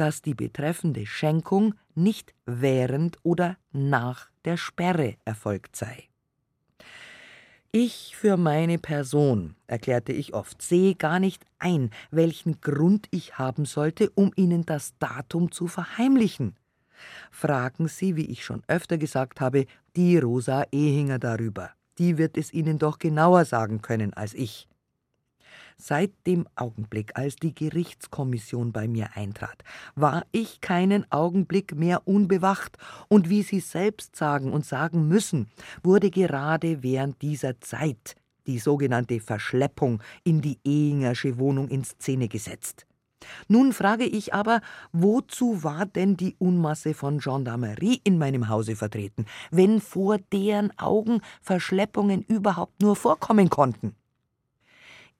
dass 0.01 0.24
die 0.24 0.34
betreffende 0.34 1.05
Schenkung 1.05 1.75
nicht 1.93 2.34
während 2.48 3.20
oder 3.22 3.58
nach 3.72 4.31
der 4.46 4.58
Sperre 4.58 5.17
erfolgt 5.25 5.75
sei. 5.75 6.10
Ich 7.72 8.15
für 8.15 8.36
meine 8.36 8.79
Person, 8.79 9.55
erklärte 9.67 10.12
ich 10.12 10.34
oft, 10.34 10.60
sehe 10.60 10.96
gar 10.96 11.20
nicht 11.20 11.46
ein, 11.60 11.91
welchen 12.10 12.62
Grund 12.62 13.10
ich 13.12 13.38
haben 13.38 13.65
sollte, 13.65 14.10
um 14.15 14.31
Ihnen 14.36 14.65
das 14.65 14.98
Datum 14.98 15.51
zu 15.51 15.67
verheimlichen. 15.67 16.55
Fragen 17.29 17.88
Sie, 17.88 18.15
wie 18.15 18.25
ich 18.25 18.43
schon 18.43 18.63
öfter 18.67 18.98
gesagt 18.98 19.39
habe, 19.39 19.67
die 19.96 20.17
Rosa 20.17 20.63
Ehinger 20.72 21.20
darüber. 21.20 21.70
Die 22.00 22.17
wird 22.17 22.39
es 22.39 22.51
Ihnen 22.51 22.79
doch 22.79 22.98
genauer 22.98 23.46
sagen 23.46 23.84
können 23.84 24.15
als 24.15 24.34
ich. 24.34 24.67
Seit 25.78 26.12
dem 26.28 26.48
Augenblick, 26.56 27.18
als 27.18 27.36
die 27.36 27.54
Gerichtskommission 27.54 28.72
bei 28.72 28.88
mir 28.88 29.10
eintrat, 29.16 29.63
war 29.96 30.25
ich 30.32 30.62
keinen 30.62 31.10
Augenblick 31.12 31.75
mehr 31.75 32.08
unbewacht, 32.08 32.78
und 33.08 33.30
wie 33.30 33.44
Sie 33.44 33.60
selbst 33.60 34.16
sagen 34.16 34.51
und 34.54 34.66
sagen 34.66 35.08
müssen, 35.08 35.50
wurde 35.84 36.10
gerade 36.10 36.84
während 36.84 37.22
dieser 37.22 37.60
Zeit 37.60 38.16
die 38.48 38.60
sogenannte 38.60 39.20
Verschleppung 39.20 40.01
in 40.24 40.42
die 40.42 40.60
Ehingersche 40.63 41.38
Wohnung 41.38 41.68
in 41.70 41.84
Szene 41.84 42.28
gesetzt. 42.28 42.86
Nun 43.48 43.72
frage 43.74 44.06
ich 44.06 44.34
aber, 44.34 44.62
wozu 44.92 45.63
war 45.63 45.86
denn 45.86 46.18
die 46.18 46.36
Unmasse 46.40 46.94
von 46.94 47.20
Gendarmerie 47.20 48.01
in 48.04 48.18
meinem 48.18 48.50
Hause 48.50 48.75
vertreten, 48.75 49.25
wenn 49.51 49.80
vor 49.80 50.18
deren 50.34 50.78
Augen 50.80 51.22
Verschleppungen 51.42 52.24
überhaupt 52.24 52.82
nur 52.82 52.96
vorkommen 52.96 53.50
konnten? 53.50 53.96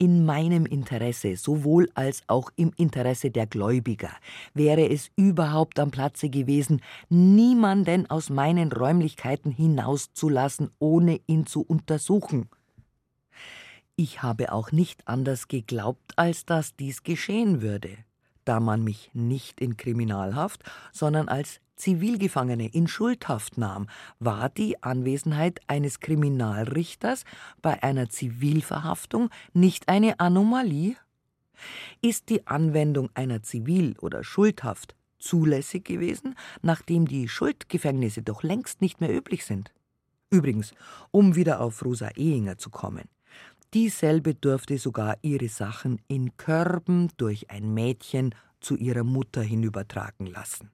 In 0.02 0.26
meinem 0.26 0.66
Interesse, 0.66 1.38
sowohl 1.38 1.88
als 1.94 2.24
auch 2.26 2.50
im 2.56 2.72
Interesse 2.76 3.30
der 3.30 3.46
Gläubiger, 3.46 4.10
wäre 4.56 4.90
es 4.90 5.12
überhaupt 5.16 5.80
am 5.80 5.92
Platze 5.92 6.30
gewesen, 6.30 6.82
niemanden 7.10 8.10
aus 8.10 8.32
meinen 8.32 8.72
Räumlichkeiten 8.72 9.52
hinauszulassen, 9.52 10.72
ohne 10.80 11.22
ihn 11.28 11.46
zu 11.46 11.62
untersuchen. 11.62 12.50
Ich 13.96 14.24
habe 14.24 14.52
auch 14.52 14.72
nicht 14.72 15.08
anders 15.08 15.48
geglaubt, 15.48 16.14
als 16.16 16.48
dass 16.48 16.76
dies 16.76 17.04
geschehen 17.04 17.62
würde, 17.62 17.96
da 18.44 18.60
man 18.60 18.84
mich 18.84 19.12
nicht 19.14 19.62
in 19.62 19.78
Kriminalhaft, 19.78 20.64
sondern 20.92 21.30
als 21.30 21.61
Zivilgefangene 21.82 22.68
in 22.68 22.88
Schuldhaft 22.88 23.58
nahm, 23.58 23.88
war 24.20 24.50
die 24.50 24.84
Anwesenheit 24.84 25.62
eines 25.66 26.00
Kriminalrichters 26.00 27.24
bei 27.64 27.82
einer 27.82 28.08
Zivilverhaftung 28.08 29.32
nicht 29.54 29.90
eine 29.90 30.20
Anomalie? 30.20 30.96
Ist 32.00 32.30
die 32.30 32.46
Anwendung 32.46 33.10
einer 33.16 33.42
Zivil- 33.42 33.98
oder 33.98 34.24
Schuldhaft 34.24 34.96
zulässig 35.18 35.84
gewesen, 35.86 36.36
nachdem 36.62 37.08
die 37.08 37.28
Schuldgefängnisse 37.28 38.22
doch 38.22 38.44
längst 38.44 38.82
nicht 38.82 39.02
mehr 39.02 39.12
üblich 39.12 39.44
sind? 39.44 39.74
Übrigens, 40.30 40.76
um 41.10 41.36
wieder 41.36 41.62
auf 41.62 41.84
Rosa 41.84 42.10
Ehinger 42.10 42.60
zu 42.60 42.70
kommen. 42.70 43.10
Dieselbe 43.74 44.36
durfte 44.36 44.78
sogar 44.78 45.18
ihre 45.24 45.50
Sachen 45.50 46.00
in 46.08 46.38
Körben 46.38 47.10
durch 47.18 47.50
ein 47.50 47.74
Mädchen 47.74 48.36
zu 48.60 48.76
ihrer 48.76 49.04
Mutter 49.04 49.42
hinübertragen 49.42 50.28
lassen. 50.28 50.70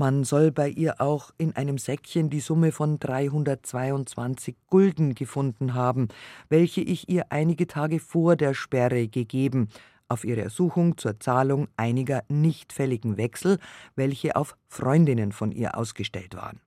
Man 0.00 0.24
soll 0.24 0.50
bei 0.50 0.70
ihr 0.70 0.98
auch 1.02 1.30
in 1.36 1.54
einem 1.56 1.76
Säckchen 1.76 2.30
die 2.30 2.40
Summe 2.40 2.72
von 2.72 2.98
322 2.98 4.56
Gulden 4.66 5.14
gefunden 5.14 5.74
haben, 5.74 6.08
welche 6.48 6.80
ich 6.80 7.10
ihr 7.10 7.26
einige 7.28 7.66
Tage 7.66 8.00
vor 8.00 8.34
der 8.34 8.54
Sperre 8.54 9.08
gegeben, 9.08 9.68
auf 10.08 10.24
ihre 10.24 10.40
Ersuchung 10.40 10.96
zur 10.96 11.20
Zahlung 11.20 11.68
einiger 11.76 12.22
nicht 12.30 12.72
fälligen 12.72 13.18
Wechsel, 13.18 13.58
welche 13.94 14.36
auf 14.36 14.56
Freundinnen 14.68 15.32
von 15.32 15.52
ihr 15.52 15.76
ausgestellt 15.76 16.34
waren. 16.34 16.62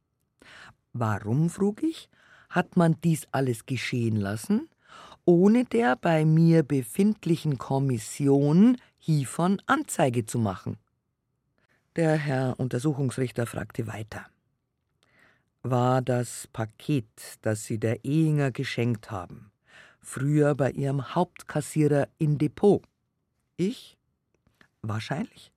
Warum, 0.94 1.50
frug 1.50 1.82
ich, 1.82 2.12
hat 2.52 2.78
man 2.78 2.98
dies 3.04 3.28
alles 3.32 3.66
geschehen 3.66 4.18
lassen, 4.18 4.70
ohne 5.26 5.66
der 5.66 5.96
bei 5.96 6.24
mir 6.24 6.62
befindlichen 6.62 7.58
Kommission 7.58 8.78
hievon 9.00 9.60
Anzeige 9.66 10.28
zu 10.28 10.38
machen? 10.38 10.78
Der 11.96 12.16
Herr 12.16 12.60
Untersuchungsrichter 12.60 13.46
fragte 13.46 13.86
weiter. 13.86 14.26
War 15.62 16.02
das 16.02 16.48
Paket, 16.52 17.06
das 17.44 17.66
Sie 17.66 17.78
der 17.78 18.04
Ehinger 18.04 18.50
geschenkt 18.50 19.12
haben, 19.12 19.52
früher 20.02 20.56
bei 20.56 20.72
Ihrem 20.72 21.14
Hauptkassierer 21.14 22.08
in 22.18 22.40
Depot? 22.40 22.82
Ich? 23.58 23.96
Wahrscheinlich. 24.82 25.52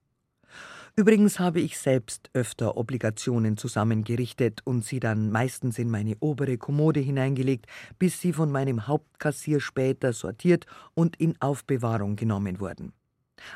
Übrigens 0.94 1.40
habe 1.40 1.60
ich 1.60 1.78
selbst 1.78 2.28
öfter 2.34 2.76
Obligationen 2.76 3.56
zusammengerichtet 3.56 4.60
und 4.64 4.84
sie 4.84 5.00
dann 5.00 5.30
meistens 5.30 5.78
in 5.78 5.90
meine 5.90 6.16
obere 6.20 6.58
Kommode 6.58 7.00
hineingelegt, 7.00 7.64
bis 7.98 8.20
sie 8.20 8.34
von 8.34 8.52
meinem 8.52 8.86
Hauptkassier 8.86 9.60
später 9.60 10.12
sortiert 10.12 10.66
und 10.92 11.16
in 11.16 11.40
Aufbewahrung 11.40 12.14
genommen 12.16 12.60
wurden. 12.60 12.92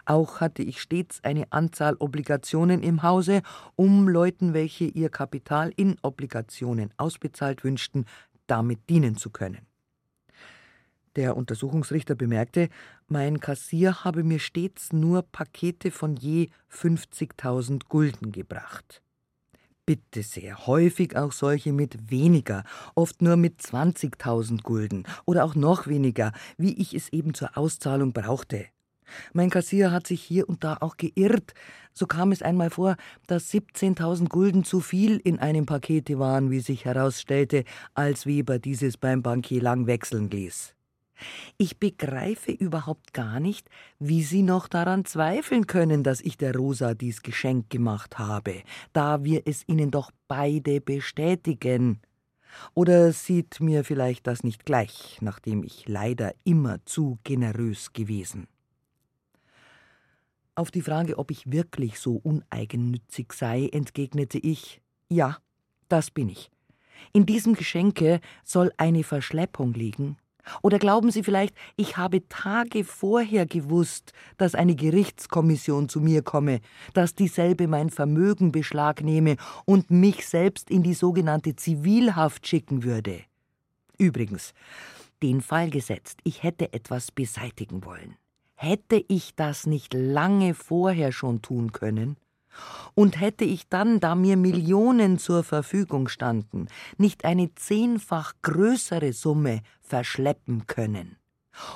Auch 0.05 0.41
hatte 0.41 0.63
ich 0.63 0.81
stets 0.81 1.23
eine 1.25 1.51
Anzahl 1.53 1.97
Obligationen 1.99 2.83
im 2.83 3.03
Hause, 3.03 3.43
um 3.77 4.09
Leuten, 4.09 4.55
welche 4.55 4.85
ihr 4.85 5.09
Kapital 5.09 5.73
in 5.77 5.97
Obligationen 6.03 6.93
ausbezahlt 6.97 7.65
wünschten, 7.65 8.07
damit 8.47 8.89
dienen 8.89 9.17
zu 9.17 9.31
können. 9.31 9.67
Der 11.17 11.37
Untersuchungsrichter 11.37 12.15
bemerkte, 12.15 12.69
mein 13.09 13.41
Kassier 13.41 14.05
habe 14.05 14.23
mir 14.23 14.39
stets 14.39 14.93
nur 14.93 15.23
Pakete 15.23 15.91
von 15.91 16.17
je 16.17 16.51
50.000 16.71 17.89
Gulden 17.89 18.31
gebracht. 18.31 19.03
Bitte 19.87 20.23
sehr, 20.23 20.69
häufig 20.69 21.17
auch 21.17 21.33
solche 21.33 21.73
mit 21.73 22.13
weniger, 22.13 22.63
oft 22.95 23.23
nur 23.23 23.37
mit 23.37 23.61
20.000 23.61 24.63
Gulden 24.63 25.05
oder 25.25 25.45
auch 25.45 25.57
noch 25.57 25.89
weniger, 25.89 26.33
wie 26.57 26.81
ich 26.81 26.95
es 26.95 27.09
eben 27.09 27.35
zur 27.35 27.59
Auszahlung 27.59 28.13
brauchte. 28.13 28.67
Mein 29.33 29.51
Kassier 29.51 29.93
hat 29.93 30.07
sich 30.07 30.23
hier 30.23 30.49
und 30.49 30.65
da 30.65 30.79
auch 30.81 30.97
geirrt. 30.97 31.55
So 31.93 32.07
kam 32.07 32.33
es 32.33 32.43
einmal 32.43 32.71
vor, 32.71 32.97
dass 33.27 33.53
17.000 33.53 34.29
Gulden 34.29 34.65
zu 34.65 34.81
viel 34.81 35.19
in 35.19 35.39
einem 35.39 35.67
Pakete 35.67 36.19
waren, 36.19 36.51
wie 36.51 36.61
sich 36.61 36.85
herausstellte, 36.85 37.65
als 37.95 38.27
Weber 38.27 38.59
dieses 38.59 38.97
beim 38.97 39.23
Bankier 39.23 39.63
lang 39.63 39.87
wechseln 39.87 40.31
ließ. 40.31 40.75
Ich 41.59 41.79
begreife 41.79 42.53
überhaupt 42.53 43.13
gar 43.13 43.41
nicht, 43.41 43.69
wie 43.99 44.23
Sie 44.23 44.43
noch 44.43 44.69
daran 44.69 45.05
zweifeln 45.05 45.67
können, 45.67 46.03
dass 46.03 46.21
ich 46.21 46.37
der 46.39 46.55
Rosa 46.55 46.95
dies 46.95 47.23
Geschenk 47.23 47.71
gemacht 47.71 48.19
habe, 48.19 48.63
da 48.93 49.25
wir 49.25 49.43
es 49.45 49.65
Ihnen 49.67 49.91
doch 49.91 50.11
beide 50.29 50.81
bestätigen. 50.81 52.01
Oder 52.75 53.13
sieht 53.13 53.61
mir 53.61 53.85
vielleicht 53.85 54.27
das 54.27 54.43
nicht 54.43 54.65
gleich, 54.65 55.19
nachdem 55.21 55.63
ich 55.63 55.87
leider 55.87 56.35
immer 56.45 56.85
zu 56.85 57.19
generös 57.23 57.93
gewesen? 57.93 58.49
Auf 60.61 60.71
die 60.71 60.83
Frage, 60.83 61.17
ob 61.17 61.31
ich 61.31 61.51
wirklich 61.51 61.99
so 61.99 62.17
uneigennützig 62.17 63.33
sei, 63.33 63.71
entgegnete 63.73 64.37
ich 64.37 64.83
Ja, 65.09 65.39
das 65.89 66.11
bin 66.11 66.29
ich. 66.29 66.51
In 67.15 67.25
diesem 67.25 67.55
Geschenke 67.55 68.21
soll 68.45 68.71
eine 68.77 69.03
Verschleppung 69.03 69.73
liegen. 69.73 70.19
Oder 70.61 70.79
glauben 70.79 71.11
Sie 71.11 71.23
vielleicht, 71.23 71.55
ich 71.77 71.97
habe 71.97 72.29
Tage 72.29 72.85
vorher 72.85 73.47
gewusst, 73.47 74.13
dass 74.37 74.55
eine 74.55 74.75
Gerichtskommission 74.75 75.89
zu 75.89 76.03
mir 76.03 76.21
komme, 76.21 76.61
dass 76.93 77.15
dieselbe 77.15 77.67
mein 77.67 77.89
Vermögen 77.89 78.53
beschlagnehme 78.53 79.37
und 79.65 79.91
mich 79.91 80.29
selbst 80.29 80.69
in 80.71 80.83
die 80.83 80.93
sogenannte 80.93 81.57
Zivilhaft 81.57 82.47
schicken 82.47 82.85
würde? 82.85 83.23
Übrigens, 83.97 84.53
den 85.23 85.41
Fall 85.41 85.71
gesetzt, 85.71 86.19
ich 86.25 86.43
hätte 86.43 86.75
etwas 86.75 87.11
beseitigen 87.11 87.83
wollen. 87.83 88.20
Hätte 88.63 89.03
ich 89.09 89.35
das 89.37 89.65
nicht 89.65 89.95
lange 89.95 90.53
vorher 90.53 91.13
schon 91.13 91.41
tun 91.41 91.73
können? 91.73 92.19
Und 92.95 93.19
hätte 93.19 93.47
ich 93.47 93.71
dann, 93.71 94.01
da 94.01 94.15
mir 94.15 94.37
Millionen 94.37 95.17
zur 95.19 95.45
Verfügung 95.45 96.09
standen, 96.09 96.67
nicht 96.99 97.25
eine 97.25 97.55
zehnfach 97.55 98.35
größere 98.43 99.15
Summe 99.15 99.63
verschleppen 99.81 100.67
können? 100.67 101.17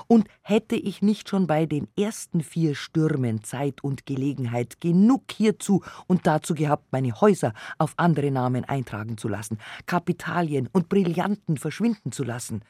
Und 0.09 0.29
hätte 0.43 0.77
ich 0.77 1.01
nicht 1.01 1.31
schon 1.31 1.47
bei 1.47 1.65
den 1.65 1.89
ersten 1.99 2.43
vier 2.43 2.75
Stürmen 2.75 3.43
Zeit 3.45 3.83
und 3.83 4.05
Gelegenheit 4.05 4.79
genug 4.83 5.33
hierzu 5.33 5.83
und 6.07 6.27
dazu 6.27 6.55
gehabt, 6.55 6.93
meine 6.93 7.19
Häuser 7.19 7.55
auf 7.79 7.95
andere 7.97 8.31
Namen 8.31 8.67
eintragen 8.67 9.17
zu 9.17 9.29
lassen, 9.29 9.57
Kapitalien 9.87 10.69
und 10.71 10.91
Brillanten 10.91 11.57
verschwinden 11.57 12.13
zu 12.13 12.25
lassen? 12.25 12.61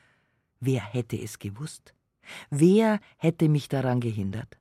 Wer 0.61 0.83
hätte 0.83 1.21
es 1.21 1.41
gewusst? 1.41 1.95
Wer 2.51 3.01
hätte 3.17 3.49
mich 3.49 3.69
daran 3.69 4.01
gehindert? 4.01 4.59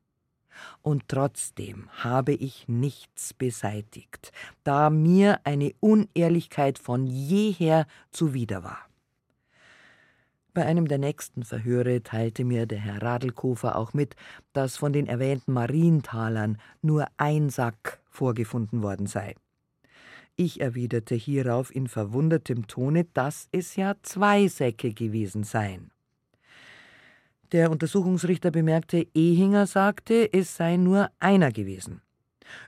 Und 0.82 1.08
trotzdem 1.08 1.90
habe 1.92 2.34
ich 2.34 2.68
nichts 2.68 3.34
beseitigt, 3.34 4.32
da 4.64 4.90
mir 4.90 5.40
eine 5.44 5.74
Unehrlichkeit 5.80 6.80
von 6.80 7.08
jeher 7.08 7.88
zuwider 8.12 8.64
war. 8.64 8.80
Bei 10.54 10.66
einem 10.66 10.88
der 10.88 11.00
nächsten 11.00 11.44
Verhöre 11.44 12.04
teilte 12.04 12.44
mir 12.46 12.68
der 12.68 12.78
Herr 12.78 13.02
Radelkofer 13.02 13.76
auch 13.76 13.94
mit, 13.94 14.16
dass 14.54 14.78
von 14.78 14.94
den 14.94 15.08
erwähnten 15.08 15.54
Marientalern 15.54 16.60
nur 16.84 17.08
ein 17.18 17.50
Sack 17.50 18.00
vorgefunden 18.06 18.84
worden 18.84 19.08
sei. 19.08 19.36
Ich 20.36 20.62
erwiderte 20.62 21.16
hierauf 21.16 21.74
in 21.74 21.88
verwundertem 21.88 22.68
Tone, 22.68 23.06
dass 23.14 23.48
es 23.52 23.76
ja 23.76 23.96
zwei 24.04 24.48
Säcke 24.48 24.94
gewesen 24.94 25.44
seien. 25.44 25.93
Der 27.54 27.70
Untersuchungsrichter 27.70 28.50
bemerkte, 28.50 29.06
Ehinger 29.14 29.68
sagte, 29.68 30.34
es 30.34 30.56
sei 30.56 30.76
nur 30.76 31.12
einer 31.20 31.52
gewesen. 31.52 32.02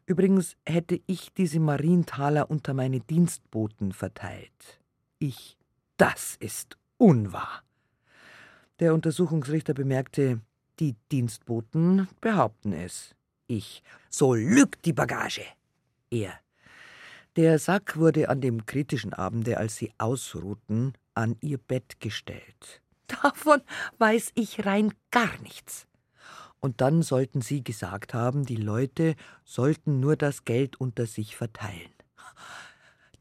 Übrigens 0.05 0.57
hätte 0.63 1.01
ich 1.07 1.33
diese 1.33 1.59
Marientaler 1.59 2.51
unter 2.51 2.75
meine 2.75 2.99
Dienstboten 2.99 3.93
verteilt. 3.93 4.79
Ich, 5.17 5.57
das 5.97 6.35
ist 6.39 6.77
unwahr. 6.97 7.63
Der 8.79 8.93
Untersuchungsrichter 8.93 9.73
bemerkte, 9.73 10.41
die 10.79 10.93
Dienstboten 11.11 12.07
behaupten 12.21 12.71
es. 12.71 13.15
Ich, 13.47 13.81
so 14.11 14.35
lügt 14.35 14.85
die 14.85 14.93
Bagage. 14.93 15.45
Er, 16.11 16.33
der 17.37 17.57
Sack 17.57 17.97
wurde 17.97 18.29
an 18.29 18.39
dem 18.39 18.67
kritischen 18.67 19.13
Abende, 19.13 19.57
als 19.57 19.77
sie 19.77 19.91
ausruhten, 19.97 20.93
an 21.15 21.37
ihr 21.41 21.57
Bett 21.57 21.99
gestellt. 21.99 22.83
Davon 23.07 23.61
weiß 23.97 24.31
ich 24.35 24.65
rein 24.65 24.93
gar 25.11 25.37
nichts. 25.41 25.87
Und 26.59 26.81
dann 26.81 27.03
sollten 27.03 27.41
Sie 27.41 27.63
gesagt 27.63 28.13
haben, 28.13 28.45
die 28.45 28.55
Leute 28.55 29.15
sollten 29.43 29.99
nur 29.99 30.15
das 30.15 30.45
Geld 30.45 30.79
unter 30.81 31.05
sich 31.05 31.35
verteilen. 31.35 31.91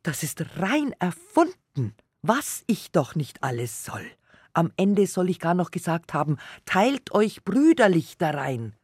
Das 0.02 0.22
ist 0.22 0.58
rein 0.58 0.94
erfunden, 0.98 1.94
was 2.22 2.64
ich 2.66 2.90
doch 2.90 3.14
nicht 3.14 3.42
alles 3.42 3.84
soll. 3.84 4.06
Am 4.52 4.72
Ende 4.76 5.06
soll 5.06 5.30
ich 5.30 5.40
gar 5.40 5.54
noch 5.54 5.70
gesagt 5.70 6.14
haben, 6.14 6.38
teilt 6.64 7.12
euch 7.12 7.44
brüderlich 7.44 8.16
darein. 8.18 8.76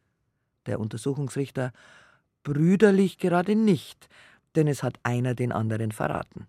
Der 0.65 0.79
Untersuchungsrichter, 0.79 1.71
brüderlich 2.43 3.17
gerade 3.17 3.55
nicht, 3.55 4.09
denn 4.55 4.67
es 4.67 4.83
hat 4.83 4.99
einer 5.03 5.33
den 5.33 5.51
anderen 5.51 5.91
verraten. 5.91 6.47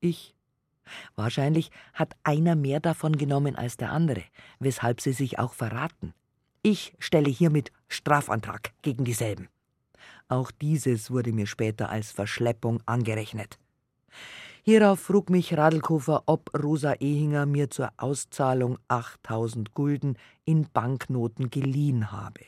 Ich 0.00 0.34
Wahrscheinlich 1.14 1.70
hat 1.94 2.14
einer 2.24 2.56
mehr 2.56 2.80
davon 2.80 3.16
genommen 3.16 3.56
als 3.56 3.76
der 3.76 3.92
andere, 3.92 4.22
weshalb 4.58 5.00
sie 5.00 5.12
sich 5.12 5.38
auch 5.38 5.54
verraten. 5.54 6.14
Ich 6.62 6.94
stelle 6.98 7.30
hiermit 7.30 7.72
Strafantrag 7.88 8.72
gegen 8.82 9.04
dieselben. 9.04 9.48
Auch 10.28 10.50
dieses 10.50 11.10
wurde 11.10 11.32
mir 11.32 11.46
später 11.46 11.90
als 11.90 12.12
Verschleppung 12.12 12.82
angerechnet. 12.86 13.58
Hierauf 14.62 15.00
frug 15.00 15.30
mich 15.30 15.56
Radlkofer, 15.56 16.24
ob 16.26 16.50
Rosa 16.54 16.92
Ehinger 16.92 17.46
mir 17.46 17.70
zur 17.70 17.90
Auszahlung 17.96 18.78
8000 18.88 19.72
Gulden 19.74 20.18
in 20.44 20.68
Banknoten 20.70 21.50
geliehen 21.50 22.12
habe. 22.12 22.42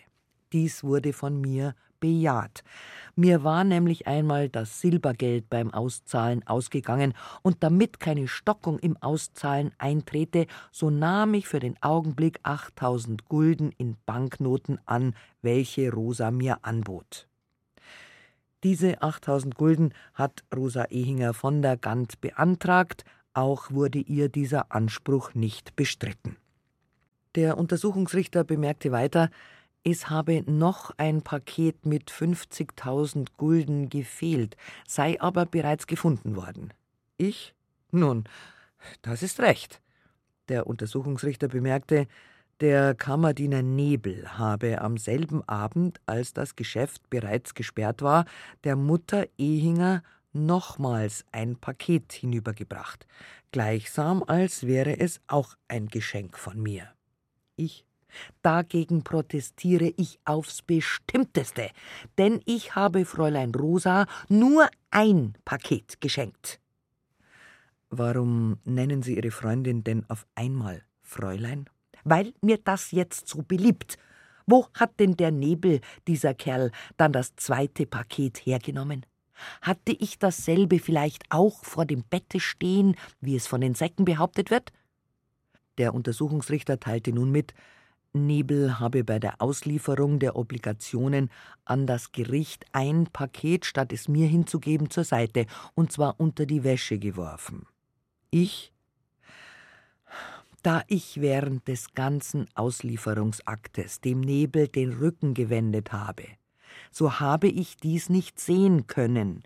Dies 0.52 0.84
wurde 0.84 1.12
von 1.12 1.40
mir 1.40 1.74
bejaht. 2.00 2.64
Mir 3.14 3.44
war 3.44 3.64
nämlich 3.64 4.06
einmal 4.06 4.48
das 4.48 4.80
Silbergeld 4.80 5.48
beim 5.48 5.72
Auszahlen 5.72 6.46
ausgegangen, 6.46 7.14
und 7.42 7.62
damit 7.62 8.00
keine 8.00 8.26
Stockung 8.26 8.78
im 8.80 8.96
Auszahlen 8.96 9.72
eintrete, 9.78 10.46
so 10.70 10.90
nahm 10.90 11.34
ich 11.34 11.46
für 11.46 11.60
den 11.60 11.80
Augenblick 11.80 12.40
8000 12.42 13.28
Gulden 13.28 13.72
in 13.78 13.96
Banknoten 14.04 14.78
an, 14.84 15.14
welche 15.42 15.92
Rosa 15.92 16.30
mir 16.30 16.58
anbot. 16.62 17.28
Diese 18.64 19.02
8000 19.02 19.56
Gulden 19.56 19.94
hat 20.14 20.44
Rosa 20.54 20.84
Ehinger 20.84 21.34
von 21.34 21.62
der 21.62 21.76
Gant 21.76 22.20
beantragt, 22.20 23.04
auch 23.34 23.70
wurde 23.70 23.98
ihr 23.98 24.28
dieser 24.28 24.72
Anspruch 24.72 25.34
nicht 25.34 25.74
bestritten. 25.76 26.36
Der 27.34 27.56
Untersuchungsrichter 27.56 28.44
bemerkte 28.44 28.92
weiter, 28.92 29.30
es 29.84 30.10
habe 30.10 30.44
noch 30.50 30.92
ein 30.96 31.22
Paket 31.22 31.86
mit 31.86 32.10
50.000 32.10 33.28
Gulden 33.36 33.88
gefehlt, 33.88 34.56
sei 34.86 35.20
aber 35.20 35.46
bereits 35.46 35.86
gefunden 35.86 36.36
worden. 36.36 36.72
Ich? 37.16 37.54
Nun, 37.90 38.24
das 39.02 39.22
ist 39.22 39.40
recht. 39.40 39.82
Der 40.48 40.66
Untersuchungsrichter 40.66 41.48
bemerkte, 41.48 42.06
der 42.60 42.94
Kammerdiener 42.94 43.62
Nebel 43.62 44.38
habe 44.38 44.80
am 44.80 44.96
selben 44.96 45.46
Abend, 45.48 46.00
als 46.06 46.32
das 46.32 46.54
Geschäft 46.54 47.10
bereits 47.10 47.54
gesperrt 47.54 48.02
war, 48.02 48.24
der 48.62 48.76
Mutter 48.76 49.26
Ehinger 49.36 50.02
nochmals 50.32 51.24
ein 51.32 51.56
Paket 51.56 52.12
hinübergebracht, 52.12 53.06
gleichsam 53.50 54.22
als 54.22 54.66
wäre 54.66 54.98
es 54.98 55.20
auch 55.26 55.56
ein 55.68 55.88
Geschenk 55.88 56.38
von 56.38 56.62
mir. 56.62 56.88
Ich 57.56 57.84
Dagegen 58.42 59.04
protestiere 59.04 59.92
ich 59.96 60.18
aufs 60.24 60.62
bestimmteste, 60.62 61.70
denn 62.18 62.40
ich 62.44 62.74
habe 62.74 63.04
Fräulein 63.04 63.54
Rosa 63.54 64.06
nur 64.28 64.68
ein 64.90 65.34
Paket 65.44 66.00
geschenkt. 66.00 66.60
Warum 67.90 68.58
nennen 68.64 69.02
Sie 69.02 69.16
Ihre 69.16 69.30
Freundin 69.30 69.84
denn 69.84 70.08
auf 70.08 70.26
einmal 70.34 70.82
Fräulein? 71.02 71.68
Weil 72.04 72.32
mir 72.40 72.58
das 72.58 72.90
jetzt 72.90 73.28
so 73.28 73.42
beliebt. 73.42 73.98
Wo 74.46 74.66
hat 74.74 74.98
denn 74.98 75.16
der 75.16 75.30
Nebel, 75.30 75.80
dieser 76.06 76.34
Kerl, 76.34 76.72
dann 76.96 77.12
das 77.12 77.36
zweite 77.36 77.86
Paket 77.86 78.38
hergenommen? 78.38 79.06
Hatte 79.60 79.92
ich 79.92 80.18
dasselbe 80.18 80.78
vielleicht 80.78 81.24
auch 81.30 81.64
vor 81.64 81.84
dem 81.84 82.02
Bette 82.04 82.40
stehen, 82.40 82.96
wie 83.20 83.36
es 83.36 83.46
von 83.46 83.60
den 83.60 83.74
Säcken 83.74 84.04
behauptet 84.04 84.50
wird? 84.50 84.72
Der 85.78 85.94
Untersuchungsrichter 85.94 86.80
teilte 86.80 87.12
nun 87.12 87.30
mit, 87.30 87.54
Nebel 88.14 88.78
habe 88.78 89.04
bei 89.04 89.18
der 89.18 89.40
Auslieferung 89.40 90.18
der 90.18 90.36
Obligationen 90.36 91.30
an 91.64 91.86
das 91.86 92.12
Gericht 92.12 92.66
ein 92.72 93.06
Paket, 93.06 93.64
statt 93.64 93.92
es 93.92 94.08
mir 94.08 94.26
hinzugeben, 94.26 94.90
zur 94.90 95.04
Seite, 95.04 95.46
und 95.74 95.92
zwar 95.92 96.20
unter 96.20 96.44
die 96.44 96.64
Wäsche 96.64 96.98
geworfen. 96.98 97.66
Ich? 98.30 98.72
Da 100.62 100.82
ich 100.86 101.20
während 101.20 101.66
des 101.66 101.94
ganzen 101.94 102.46
Auslieferungsaktes 102.54 104.00
dem 104.00 104.20
Nebel 104.20 104.68
den 104.68 104.92
Rücken 104.92 105.34
gewendet 105.34 105.92
habe, 105.92 106.24
so 106.90 107.18
habe 107.18 107.48
ich 107.48 107.76
dies 107.76 108.08
nicht 108.08 108.38
sehen 108.38 108.86
können. 108.86 109.42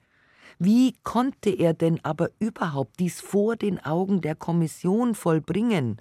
Wie 0.58 0.94
konnte 1.02 1.50
er 1.50 1.74
denn 1.74 2.04
aber 2.04 2.30
überhaupt 2.38 2.98
dies 2.98 3.20
vor 3.20 3.56
den 3.56 3.78
Augen 3.84 4.20
der 4.20 4.34
Kommission 4.34 5.14
vollbringen? 5.14 6.00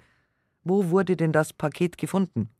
Wo 0.64 0.90
wurde 0.90 1.16
denn 1.16 1.32
das 1.32 1.52
Paket 1.52 1.98
gefunden? 1.98 2.50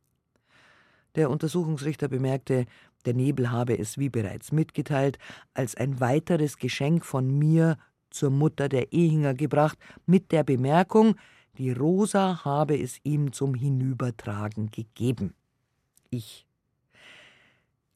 Der 1.17 1.31
Untersuchungsrichter 1.31 2.07
bemerkte, 2.07 2.65
der 3.05 3.15
Nebel 3.15 3.51
habe 3.51 3.77
es, 3.77 3.97
wie 3.97 4.09
bereits 4.09 4.51
mitgeteilt, 4.51 5.17
als 5.55 5.75
ein 5.75 5.99
weiteres 5.99 6.57
Geschenk 6.57 7.03
von 7.05 7.39
mir 7.39 7.77
zur 8.11 8.29
Mutter 8.29 8.69
der 8.69 8.93
Ehinger 8.93 9.33
gebracht, 9.33 9.79
mit 10.05 10.31
der 10.31 10.43
Bemerkung, 10.43 11.15
die 11.57 11.71
Rosa 11.71 12.45
habe 12.45 12.79
es 12.79 12.99
ihm 13.03 13.33
zum 13.33 13.55
Hinübertragen 13.55 14.69
gegeben. 14.69 15.33
Ich. 16.11 16.45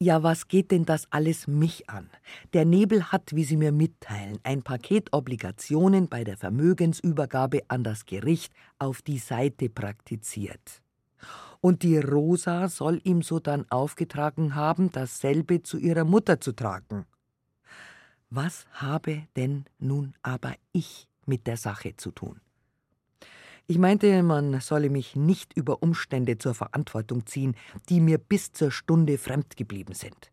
Ja, 0.00 0.24
was 0.24 0.48
geht 0.48 0.72
denn 0.72 0.84
das 0.84 1.06
alles 1.10 1.46
mich 1.46 1.88
an? 1.88 2.10
Der 2.54 2.64
Nebel 2.64 3.12
hat, 3.12 3.36
wie 3.36 3.44
Sie 3.44 3.56
mir 3.56 3.70
mitteilen, 3.70 4.40
ein 4.42 4.62
Paket 4.62 5.12
Obligationen 5.12 6.08
bei 6.08 6.24
der 6.24 6.36
Vermögensübergabe 6.36 7.60
an 7.68 7.84
das 7.84 8.04
Gericht 8.04 8.52
auf 8.80 9.00
die 9.00 9.18
Seite 9.18 9.68
praktiziert 9.68 10.82
und 11.62 11.84
die 11.84 11.96
Rosa 11.96 12.68
soll 12.68 13.00
ihm 13.04 13.22
sodann 13.22 13.64
aufgetragen 13.70 14.56
haben, 14.56 14.90
dasselbe 14.90 15.62
zu 15.62 15.78
ihrer 15.78 16.04
Mutter 16.04 16.40
zu 16.40 16.52
tragen. 16.52 17.06
Was 18.30 18.66
habe 18.72 19.28
denn 19.36 19.64
nun 19.78 20.14
aber 20.22 20.54
ich 20.72 21.08
mit 21.24 21.46
der 21.46 21.56
Sache 21.56 21.96
zu 21.96 22.10
tun? 22.10 22.40
Ich 23.68 23.78
meinte, 23.78 24.22
man 24.24 24.60
solle 24.60 24.90
mich 24.90 25.14
nicht 25.14 25.56
über 25.56 25.82
Umstände 25.82 26.36
zur 26.36 26.54
Verantwortung 26.54 27.26
ziehen, 27.26 27.54
die 27.88 28.00
mir 28.00 28.18
bis 28.18 28.50
zur 28.52 28.72
Stunde 28.72 29.16
fremd 29.16 29.56
geblieben 29.56 29.94
sind. 29.94 30.31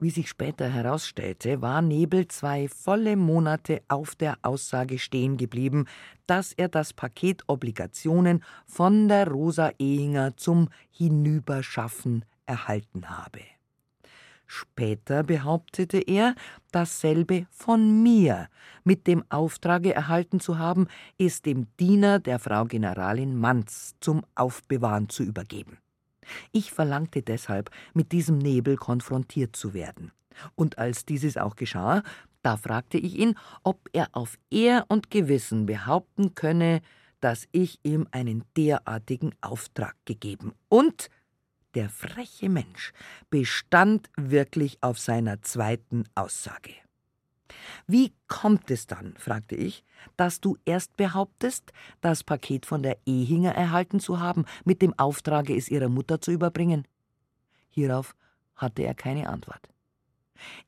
Wie 0.00 0.10
sich 0.10 0.28
später 0.28 0.68
herausstellte, 0.68 1.60
war 1.60 1.82
Nebel 1.82 2.28
zwei 2.28 2.68
volle 2.68 3.16
Monate 3.16 3.82
auf 3.88 4.14
der 4.14 4.38
Aussage 4.42 4.96
stehen 5.00 5.36
geblieben, 5.36 5.86
dass 6.28 6.52
er 6.52 6.68
das 6.68 6.92
Paket 6.92 7.42
Obligationen 7.48 8.44
von 8.64 9.08
der 9.08 9.28
Rosa 9.28 9.72
Ehinger 9.80 10.36
zum 10.36 10.68
Hinüberschaffen 10.90 12.24
erhalten 12.46 13.10
habe. 13.10 13.40
Später 14.46 15.24
behauptete 15.24 15.98
er, 15.98 16.36
dasselbe 16.70 17.46
von 17.50 18.00
mir 18.00 18.48
mit 18.84 19.08
dem 19.08 19.24
Auftrage 19.30 19.92
erhalten 19.92 20.38
zu 20.38 20.58
haben, 20.58 20.86
es 21.18 21.42
dem 21.42 21.66
Diener 21.80 22.20
der 22.20 22.38
Frau 22.38 22.66
Generalin 22.66 23.36
Manz 23.36 23.96
zum 24.00 24.22
Aufbewahren 24.36 25.08
zu 25.08 25.24
übergeben. 25.24 25.78
Ich 26.52 26.72
verlangte 26.72 27.22
deshalb, 27.22 27.70
mit 27.94 28.12
diesem 28.12 28.38
Nebel 28.38 28.76
konfrontiert 28.76 29.56
zu 29.56 29.74
werden. 29.74 30.12
Und 30.54 30.78
als 30.78 31.04
dieses 31.04 31.36
auch 31.36 31.56
geschah, 31.56 32.02
da 32.42 32.56
fragte 32.56 32.98
ich 32.98 33.16
ihn, 33.16 33.34
ob 33.62 33.88
er 33.92 34.08
auf 34.12 34.38
Ehr 34.50 34.84
und 34.88 35.10
Gewissen 35.10 35.66
behaupten 35.66 36.34
könne, 36.34 36.80
dass 37.20 37.48
ich 37.52 37.80
ihm 37.82 38.06
einen 38.12 38.44
derartigen 38.56 39.34
Auftrag 39.40 39.96
gegeben. 40.04 40.52
Und 40.68 41.10
der 41.74 41.88
freche 41.90 42.48
Mensch 42.48 42.92
bestand 43.30 44.08
wirklich 44.16 44.78
auf 44.82 44.98
seiner 44.98 45.42
zweiten 45.42 46.04
Aussage. 46.14 46.72
Wie 47.86 48.12
kommt 48.26 48.70
es 48.70 48.86
dann, 48.86 49.14
fragte 49.18 49.56
ich, 49.56 49.84
dass 50.16 50.40
du 50.40 50.56
erst 50.64 50.96
behauptest, 50.96 51.72
das 52.00 52.24
Paket 52.24 52.66
von 52.66 52.82
der 52.82 52.98
Ehinger 53.06 53.54
erhalten 53.54 54.00
zu 54.00 54.20
haben, 54.20 54.44
mit 54.64 54.82
dem 54.82 54.98
Auftrage, 54.98 55.56
es 55.56 55.68
ihrer 55.68 55.88
Mutter 55.88 56.20
zu 56.20 56.30
überbringen? 56.30 56.86
Hierauf 57.70 58.14
hatte 58.54 58.82
er 58.82 58.94
keine 58.94 59.28
Antwort. 59.28 59.68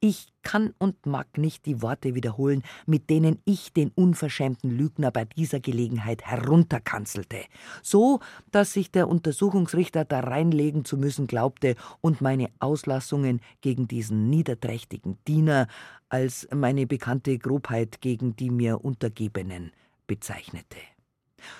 Ich 0.00 0.28
kann 0.42 0.74
und 0.78 1.06
mag 1.06 1.38
nicht 1.38 1.66
die 1.66 1.82
Worte 1.82 2.14
wiederholen, 2.14 2.62
mit 2.86 3.10
denen 3.10 3.40
ich 3.44 3.72
den 3.72 3.90
unverschämten 3.94 4.70
Lügner 4.70 5.10
bei 5.10 5.24
dieser 5.24 5.60
Gelegenheit 5.60 6.22
herunterkanzelte, 6.22 7.44
so 7.82 8.20
dass 8.50 8.72
sich 8.72 8.90
der 8.90 9.08
Untersuchungsrichter 9.08 10.04
da 10.04 10.20
reinlegen 10.20 10.84
zu 10.84 10.96
müssen 10.96 11.26
glaubte 11.26 11.76
und 12.00 12.20
meine 12.20 12.50
Auslassungen 12.58 13.40
gegen 13.60 13.88
diesen 13.88 14.30
niederträchtigen 14.30 15.18
Diener 15.26 15.68
als 16.08 16.48
meine 16.52 16.86
bekannte 16.86 17.38
Grobheit 17.38 18.00
gegen 18.00 18.36
die 18.36 18.50
mir 18.50 18.84
Untergebenen 18.84 19.72
bezeichnete. 20.06 20.76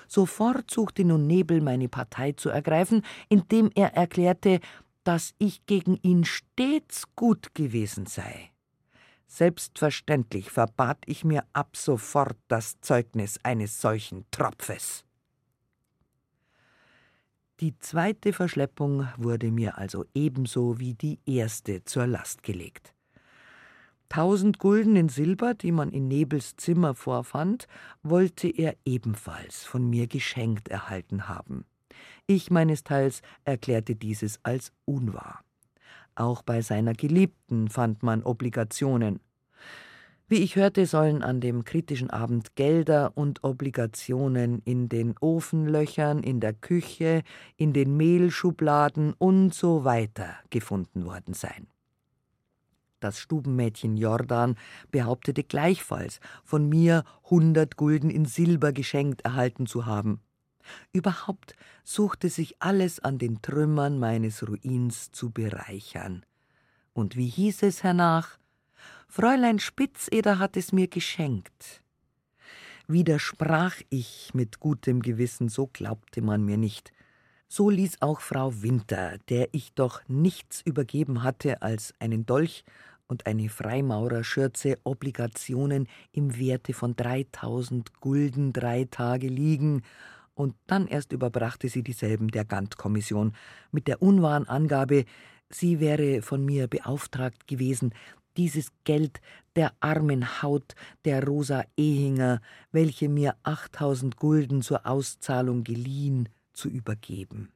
Sofort 0.09 0.71
suchte 0.71 1.05
nun 1.05 1.27
Nebel 1.27 1.61
meine 1.61 1.89
Partei 1.89 2.33
zu 2.33 2.51
ergreifen, 2.51 3.03
indem 3.29 3.71
er 3.75 3.95
erklärte, 3.95 4.61
dass 5.05 5.35
ich 5.39 5.67
gegen 5.67 5.97
ihn 6.03 6.25
stets 6.25 7.05
gut 7.17 7.55
gewesen 7.55 8.07
sei. 8.07 8.51
Selbstverständlich 9.27 10.51
verbat 10.51 10.99
ich 11.07 11.25
mir 11.25 11.45
ab 11.53 11.77
sofort 11.77 12.37
das 12.49 12.81
Zeugnis 12.81 13.39
eines 13.45 13.81
solchen 13.81 14.25
Tropfes. 14.31 15.05
Die 17.61 17.79
zweite 17.79 18.33
Verschleppung 18.33 19.07
wurde 19.19 19.53
mir 19.53 19.79
also 19.79 20.05
ebenso 20.15 20.81
wie 20.81 20.95
die 20.95 21.21
erste 21.27 21.85
zur 21.85 22.07
Last 22.07 22.43
gelegt. 22.43 22.95
Tausend 24.09 24.59
Gulden 24.59 24.97
in 24.97 25.09
Silber, 25.09 25.55
die 25.55 25.71
man 25.71 25.91
in 25.91 26.09
Nebels 26.09 26.57
Zimmer 26.57 26.95
vorfand, 26.95 27.69
wollte 28.03 28.49
er 28.49 28.77
ebenfalls 28.85 29.63
von 29.63 29.89
mir 29.89 30.09
geschenkt 30.09 30.69
erhalten 30.69 31.29
haben. 31.29 31.65
Ich 32.33 32.49
meinesteils 32.49 33.23
erklärte 33.43 33.97
dieses 33.97 34.39
als 34.45 34.71
unwahr. 34.85 35.41
Auch 36.15 36.43
bei 36.43 36.63
seiner 36.63 36.93
Geliebten 36.93 37.69
fand 37.69 38.05
man 38.05 38.23
Obligationen. 38.23 39.19
Wie 40.29 40.37
ich 40.37 40.55
hörte, 40.55 40.87
sollen 40.87 41.25
an 41.25 41.41
dem 41.41 41.65
kritischen 41.65 42.09
Abend 42.09 42.55
Gelder 42.55 43.17
und 43.17 43.43
Obligationen 43.43 44.63
in 44.65 44.89
den 44.89 45.17
Ofenlöchern, 45.19 46.23
in 46.23 46.39
der 46.39 46.53
Küche, 46.53 47.25
in 47.57 47.73
den 47.73 47.97
Mehlschubladen 47.97 49.13
und 49.19 49.53
so 49.53 49.83
weiter 49.85 50.37
gefunden 50.51 51.07
worden 51.07 51.35
sein. 51.35 51.67
Das 53.01 53.19
Stubenmädchen 53.19 53.97
Jordan 53.97 54.55
behauptete 54.93 55.43
gleichfalls, 55.43 56.21
von 56.45 56.69
mir 56.69 57.03
hundert 57.25 57.77
Gulden 57.77 58.09
in 58.09 58.25
Silber 58.25 58.73
geschenkt 58.73 59.23
erhalten 59.23 59.67
zu 59.67 59.85
haben. 59.85 60.21
Überhaupt 60.93 61.57
suchte 61.85 62.29
sich 62.29 62.61
alles 62.61 63.01
an 63.01 63.19
den 63.19 63.43
Trümmern 63.43 63.99
meines 63.99 64.47
Ruins 64.47 65.11
zu 65.13 65.31
bereichern. 65.31 66.25
Und 66.93 67.17
wie 67.17 67.29
hieß 67.29 67.63
es 67.63 67.83
hernach? 67.83 68.39
Fräulein 69.09 69.59
Spitzeder 69.59 70.39
hat 70.39 70.57
es 70.57 70.73
mir 70.73 70.89
geschenkt. 70.89 71.83
Widersprach 72.87 73.77
ich 73.89 74.31
mit 74.35 74.61
gutem 74.61 75.01
Gewissen, 75.01 75.49
so 75.49 75.69
glaubte 75.73 76.23
man 76.23 76.45
mir 76.45 76.57
nicht. 76.57 76.93
So 77.49 77.71
ließ 77.71 78.03
auch 78.03 78.21
Frau 78.21 78.63
Winter, 78.63 79.19
der 79.29 79.49
ich 79.53 79.73
doch 79.75 80.01
nichts 80.09 80.61
übergeben 80.65 81.23
hatte 81.23 81.63
als 81.63 81.95
einen 81.99 82.27
Dolch 82.27 82.65
und 83.11 83.27
eine 83.27 83.49
Freimaurerschürze 83.49 84.79
Obligationen 84.85 85.89
im 86.13 86.39
Werte 86.39 86.73
von 86.73 86.95
dreitausend 86.95 88.01
Gulden 88.01 88.53
drei 88.53 88.87
Tage 88.89 89.29
liegen, 89.29 89.83
und 90.35 90.55
dann 90.67 90.87
erst 90.87 91.13
überbrachte 91.13 91.69
sie 91.69 91.83
dieselben 91.83 92.29
der 92.29 92.45
Gantt-Kommission 92.45 93.35
mit 93.73 93.89
der 93.89 94.03
unwahren 94.03 94.49
Angabe, 94.49 95.05
sie 95.49 95.81
wäre 95.81 96.23
von 96.23 96.45
mir 96.45 96.67
beauftragt 96.69 97.47
gewesen, 97.47 97.93
dieses 98.37 98.73
Geld 98.85 99.21
der 99.57 99.73
armen 99.81 100.43
Haut 100.43 100.75
der 101.05 101.25
Rosa 101.27 101.65
Ehinger, 101.77 102.41
welche 102.73 103.09
mir 103.09 103.37
achttausend 103.43 104.17
Gulden 104.17 104.63
zur 104.63 104.87
Auszahlung 104.87 105.65
geliehen, 105.65 106.29
zu 106.53 106.69
übergeben. 106.69 107.51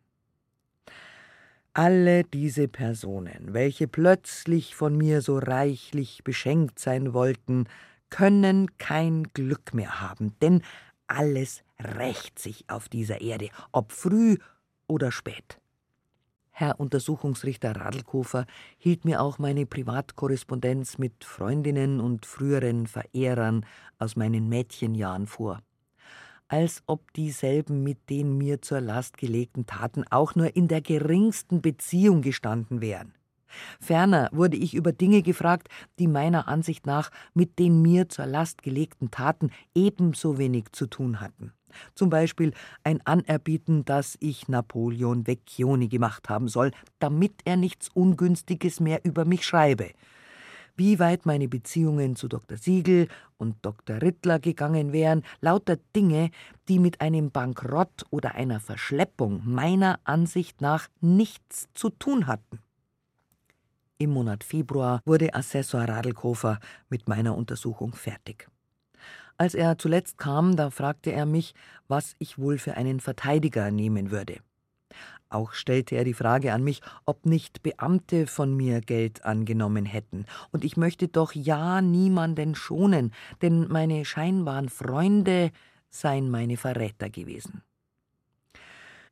Alle 1.73 2.23
diese 2.23 2.69
Personen, 2.69 3.53
welche 3.53 3.89
plötzlich 3.89 4.75
von 4.77 4.97
mir 4.97 5.23
so 5.23 5.39
reichlich 5.39 6.23
beschenkt 6.23 6.79
sein 6.79 7.13
wollten, 7.13 7.67
können 8.11 8.79
kein 8.79 9.25
Glück 9.35 9.75
mehr 9.75 10.01
haben, 10.01 10.37
denn 10.41 10.63
alles 11.09 11.63
rächt 11.79 12.39
sich 12.39 12.65
auf 12.69 12.89
dieser 12.89 13.21
Erde, 13.21 13.49
ob 13.73 13.93
früh 13.93 14.39
oder 14.87 15.11
spät. 15.11 15.61
Herr 16.57 16.79
Untersuchungsrichter 16.79 17.75
Radlkofer 17.75 18.47
hielt 18.79 19.05
mir 19.05 19.21
auch 19.21 19.39
meine 19.39 19.67
Privatkorrespondenz 19.67 20.99
mit 20.99 21.25
Freundinnen 21.25 22.01
und 22.01 22.27
früheren 22.27 22.87
Verehrern 22.87 23.67
aus 23.99 24.15
meinen 24.15 24.49
Mädchenjahren 24.49 25.27
vor. 25.27 25.61
Als 26.47 26.85
ob 26.87 27.13
dieselben 27.15 27.83
mit 27.83 28.09
den 28.09 28.39
mir 28.39 28.63
zur 28.63 28.81
Last 28.81 29.17
gelegten 29.17 29.67
Taten 29.67 30.05
auch 30.11 30.37
nur 30.37 30.55
in 30.55 30.69
der 30.69 30.81
geringsten 30.81 31.61
Beziehung 31.61 32.23
gestanden 32.23 32.81
wären. 32.81 33.15
Ferner 33.81 34.29
wurde 34.33 34.57
ich 34.57 34.75
über 34.75 34.93
Dinge 34.93 35.23
gefragt, 35.23 35.69
die 35.99 36.07
meiner 36.07 36.47
Ansicht 36.47 36.87
nach 36.87 37.11
mit 37.35 37.59
den 37.59 37.83
mir 37.83 38.09
zur 38.09 38.27
Last 38.27 38.63
gelegten 38.63 39.11
Taten 39.11 39.51
ebenso 39.75 40.39
wenig 40.39 40.67
zu 40.71 40.87
tun 40.87 41.21
hatten. 41.21 41.53
Zum 41.95 42.11
Beispiel 42.11 42.53
ein 42.83 43.01
Anerbieten, 43.07 43.85
dass 43.85 44.17
ich 44.21 44.49
Napoleon 44.49 45.27
Vecchioni 45.27 45.89
gemacht 45.89 46.29
haben 46.29 46.49
soll, 46.49 46.71
damit 46.99 47.35
er 47.45 47.57
nichts 47.57 47.89
Ungünstiges 47.93 48.81
mehr 48.81 49.01
über 49.05 49.25
mich 49.25 49.45
schreibe. 49.45 49.91
Wie 50.77 50.99
weit 50.99 51.25
meine 51.25 51.47
Beziehungen 51.47 52.17
zu 52.17 52.27
Dr. 52.27 52.59
Siegel 52.59 53.07
und 53.37 53.57
Dr. 53.63 54.03
Rittler 54.03 54.41
gegangen 54.41 54.93
wären, 54.93 55.23
lauter 55.41 55.77
Dinge, 55.95 56.31
die 56.69 56.81
mit 56.81 57.01
einem 57.01 57.31
Bankrott 57.31 58.05
oder 58.11 58.35
einer 58.35 58.59
Verschleppung 58.59 59.43
meiner 59.45 60.01
Ansicht 60.03 60.61
nach 60.61 60.89
nichts 61.01 61.69
zu 61.75 61.91
tun 61.91 62.27
hatten. 62.27 62.59
Im 63.99 64.11
Monat 64.11 64.43
Februar 64.43 65.01
wurde 65.05 65.33
Assessor 65.33 65.83
Radlkofer 65.83 66.59
mit 66.89 67.09
meiner 67.09 67.37
Untersuchung 67.37 67.93
fertig. 67.93 68.49
Als 69.37 69.55
er 69.55 69.79
zuletzt 69.79 70.16
kam, 70.18 70.57
da 70.57 70.70
fragte 70.70 71.11
er 71.11 71.27
mich, 71.27 71.55
was 71.88 72.14
ich 72.18 72.38
wohl 72.38 72.59
für 72.59 72.77
einen 72.77 73.01
Verteidiger 73.01 73.70
nehmen 73.70 74.11
würde. 74.11 74.38
Auch 75.29 75.53
stellte 75.53 75.97
er 75.97 76.05
die 76.05 76.14
Frage 76.14 76.53
an 76.53 76.62
mich, 76.62 76.81
ob 77.07 77.27
nicht 77.27 77.62
Beamte 77.64 78.29
von 78.29 78.57
mir 78.57 78.81
Geld 78.81 79.25
angenommen 79.25 79.85
hätten. 79.85 80.27
Und 80.53 80.64
ich 80.64 80.77
möchte 80.77 81.09
doch 81.09 81.33
ja 81.33 81.83
niemanden 81.83 82.55
schonen, 82.55 83.12
denn 83.42 83.66
meine 83.68 84.05
scheinbaren 84.05 84.68
Freunde 84.68 85.51
seien 85.90 86.31
meine 86.31 86.57
Verräter 86.57 87.11
gewesen. 87.11 87.62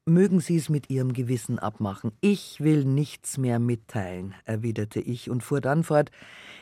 Mögen 0.05 0.41
Sie 0.41 0.57
es 0.57 0.69
mit 0.69 0.91
Ihrem 0.91 1.13
Gewissen 1.13 1.61
abmachen. 1.61 2.11
Ich 2.21 2.61
will 2.61 2.85
nichts 2.85 3.39
mehr 3.39 3.61
mitteilen, 3.61 4.35
erwiderte 4.45 4.99
ich 4.99 5.31
und 5.31 5.45
fuhr 5.45 5.61
dann 5.61 5.85
fort. 5.85 6.11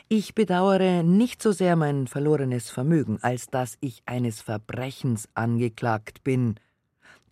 Ich 0.07 0.35
bedauere 0.35 1.01
nicht 1.01 1.41
so 1.41 1.51
sehr 1.51 1.75
mein 1.75 2.05
verlorenes 2.05 2.69
Vermögen, 2.69 3.17
als 3.23 3.47
dass 3.47 3.79
ich 3.81 4.03
eines 4.05 4.41
Verbrechens 4.41 5.27
angeklagt 5.33 6.23
bin. 6.23 6.59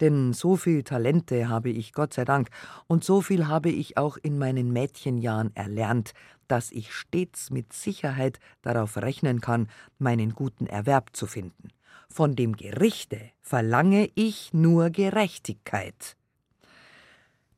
Denn 0.02 0.34
so 0.34 0.56
viel 0.56 0.82
Talente 0.82 1.48
habe 1.48 1.70
ich, 1.70 1.94
Gott 1.94 2.16
sei 2.16 2.26
Dank, 2.26 2.50
und 2.88 3.04
so 3.04 3.22
viel 3.22 3.46
habe 3.46 3.70
ich 3.70 4.00
auch 4.00 4.18
in 4.18 4.40
meinen 4.40 4.74
Mädchenjahren 4.74 5.56
erlernt, 5.56 6.14
dass 6.48 6.72
ich 6.72 6.92
stets 6.92 7.52
mit 7.52 7.72
Sicherheit 7.72 8.40
darauf 8.64 8.98
rechnen 8.98 9.42
kann, 9.42 9.68
meinen 10.00 10.34
guten 10.34 10.66
Erwerb 10.66 11.16
zu 11.16 11.28
finden. 11.28 11.70
Von 12.10 12.36
dem 12.36 12.56
Gerichte 12.56 13.20
verlange 13.42 14.10
ich 14.16 14.54
nur 14.54 14.90
Gerechtigkeit. 14.90 16.16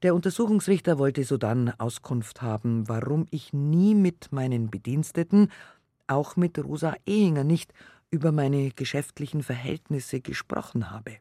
Der 0.03 0.15
Untersuchungsrichter 0.15 0.97
wollte 0.97 1.23
sodann 1.23 1.71
Auskunft 1.77 2.41
haben, 2.41 2.89
warum 2.89 3.27
ich 3.29 3.53
nie 3.53 3.93
mit 3.93 4.31
meinen 4.31 4.71
Bediensteten, 4.71 5.51
auch 6.07 6.35
mit 6.35 6.57
Rosa 6.57 6.95
Ehinger 7.05 7.43
nicht, 7.43 7.73
über 8.09 8.31
meine 8.31 8.71
geschäftlichen 8.71 9.43
Verhältnisse 9.43 10.19
gesprochen 10.19 10.91
habe. 10.91 11.17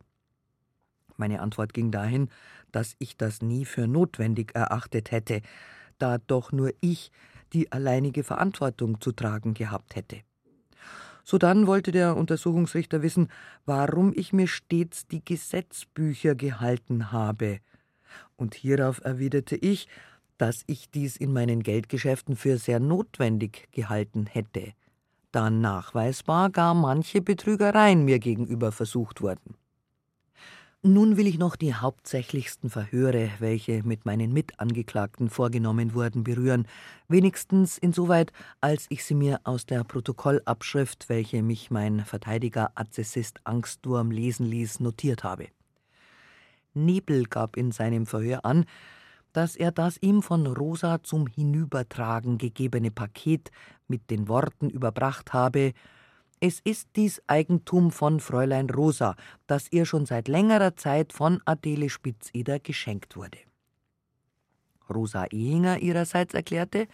Meine 1.16 1.40
Antwort 1.40 1.74
ging 1.74 1.90
dahin, 1.90 2.30
dass 2.72 2.96
ich 2.98 3.16
das 3.16 3.42
nie 3.42 3.64
für 3.64 3.86
notwendig 3.86 4.54
erachtet 4.54 5.10
hätte, 5.10 5.42
da 5.98 6.18
doch 6.18 6.50
nur 6.50 6.72
ich 6.80 7.12
die 7.52 7.70
alleinige 7.70 8.24
Verantwortung 8.24 9.00
zu 9.00 9.12
tragen 9.12 9.54
gehabt 9.54 9.94
hätte. 9.94 10.22
Sodann 11.24 11.66
wollte 11.66 11.92
der 11.92 12.16
Untersuchungsrichter 12.16 13.02
wissen, 13.02 13.28
warum 13.66 14.12
ich 14.14 14.32
mir 14.32 14.46
stets 14.46 15.06
die 15.06 15.24
Gesetzbücher 15.24 16.34
gehalten 16.34 17.12
habe. 17.12 17.60
Und 18.36 18.54
hierauf 18.54 19.00
erwiderte 19.04 19.56
ich, 19.56 19.86
dass 20.38 20.62
ich 20.66 20.90
dies 20.90 21.16
in 21.16 21.32
meinen 21.32 21.62
Geldgeschäften 21.62 22.34
für 22.34 22.56
sehr 22.56 22.80
notwendig 22.80 23.68
gehalten 23.72 24.26
hätte, 24.26 24.72
da 25.32 25.50
nachweisbar 25.50 26.50
gar 26.50 26.74
manche 26.74 27.20
Betrügereien 27.20 28.04
mir 28.04 28.18
gegenüber 28.18 28.72
versucht 28.72 29.20
wurden. 29.20 29.59
Nun 30.82 31.18
will 31.18 31.26
ich 31.26 31.36
noch 31.36 31.56
die 31.56 31.74
hauptsächlichsten 31.74 32.70
Verhöre, 32.70 33.30
welche 33.38 33.82
mit 33.82 34.06
meinen 34.06 34.32
Mitangeklagten 34.32 35.28
vorgenommen 35.28 35.92
wurden, 35.92 36.24
berühren, 36.24 36.66
wenigstens 37.06 37.76
insoweit, 37.76 38.32
als 38.62 38.86
ich 38.88 39.04
sie 39.04 39.14
mir 39.14 39.40
aus 39.44 39.66
der 39.66 39.84
Protokollabschrift, 39.84 41.10
welche 41.10 41.42
mich 41.42 41.70
mein 41.70 42.06
Verteidiger 42.06 42.72
Azessist 42.76 43.40
Angstwurm 43.44 44.10
lesen 44.10 44.46
ließ, 44.46 44.80
notiert 44.80 45.22
habe. 45.22 45.48
Nebel 46.72 47.24
gab 47.24 47.58
in 47.58 47.72
seinem 47.72 48.06
Verhör 48.06 48.46
an, 48.46 48.64
dass 49.34 49.56
er 49.56 49.72
das 49.72 49.98
ihm 50.00 50.22
von 50.22 50.46
Rosa 50.46 51.02
zum 51.02 51.26
Hinübertragen 51.26 52.38
gegebene 52.38 52.90
Paket 52.90 53.50
mit 53.86 54.10
den 54.10 54.28
Worten 54.28 54.70
überbracht 54.70 55.34
habe, 55.34 55.74
es 56.40 56.60
ist 56.60 56.88
dies 56.96 57.22
Eigentum 57.26 57.90
von 57.90 58.18
Fräulein 58.18 58.70
Rosa, 58.70 59.14
das 59.46 59.70
ihr 59.70 59.84
schon 59.84 60.06
seit 60.06 60.26
längerer 60.26 60.74
Zeit 60.74 61.12
von 61.12 61.42
Adele 61.44 61.90
Spitzeder 61.90 62.58
geschenkt 62.58 63.14
wurde. 63.14 63.38
Rosa 64.88 65.26
Ehinger 65.26 65.78
ihrerseits 65.78 66.32
erklärte, 66.32 66.88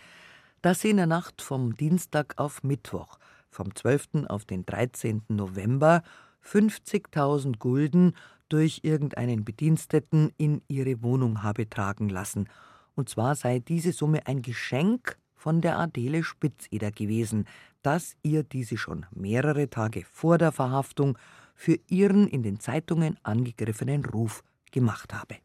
dass 0.62 0.80
sie 0.80 0.90
in 0.90 0.96
der 0.96 1.06
Nacht 1.06 1.42
vom 1.42 1.76
Dienstag 1.76 2.34
auf 2.38 2.64
Mittwoch, 2.64 3.18
vom 3.48 3.74
12. 3.74 4.26
auf 4.28 4.44
den 4.44 4.66
13. 4.66 5.22
November, 5.28 6.02
50.000 6.44 7.58
Gulden 7.58 8.16
durch 8.48 8.80
irgendeinen 8.82 9.44
Bediensteten 9.44 10.32
in 10.36 10.62
ihre 10.66 11.02
Wohnung 11.02 11.44
habe 11.44 11.68
tragen 11.70 12.08
lassen, 12.08 12.48
und 12.96 13.08
zwar 13.08 13.36
sei 13.36 13.60
diese 13.60 13.92
Summe 13.92 14.26
ein 14.26 14.42
Geschenk 14.42 15.18
von 15.34 15.60
der 15.60 15.78
Adele 15.78 16.24
Spitzeder 16.24 16.90
gewesen, 16.90 17.46
dass 17.86 18.16
ihr 18.24 18.42
diese 18.42 18.76
schon 18.76 19.06
mehrere 19.12 19.70
Tage 19.70 20.04
vor 20.10 20.38
der 20.38 20.50
Verhaftung 20.50 21.16
für 21.54 21.78
ihren 21.88 22.26
in 22.26 22.42
den 22.42 22.58
Zeitungen 22.58 23.16
angegriffenen 23.22 24.04
Ruf 24.04 24.42
gemacht 24.72 25.14
habe. 25.14 25.36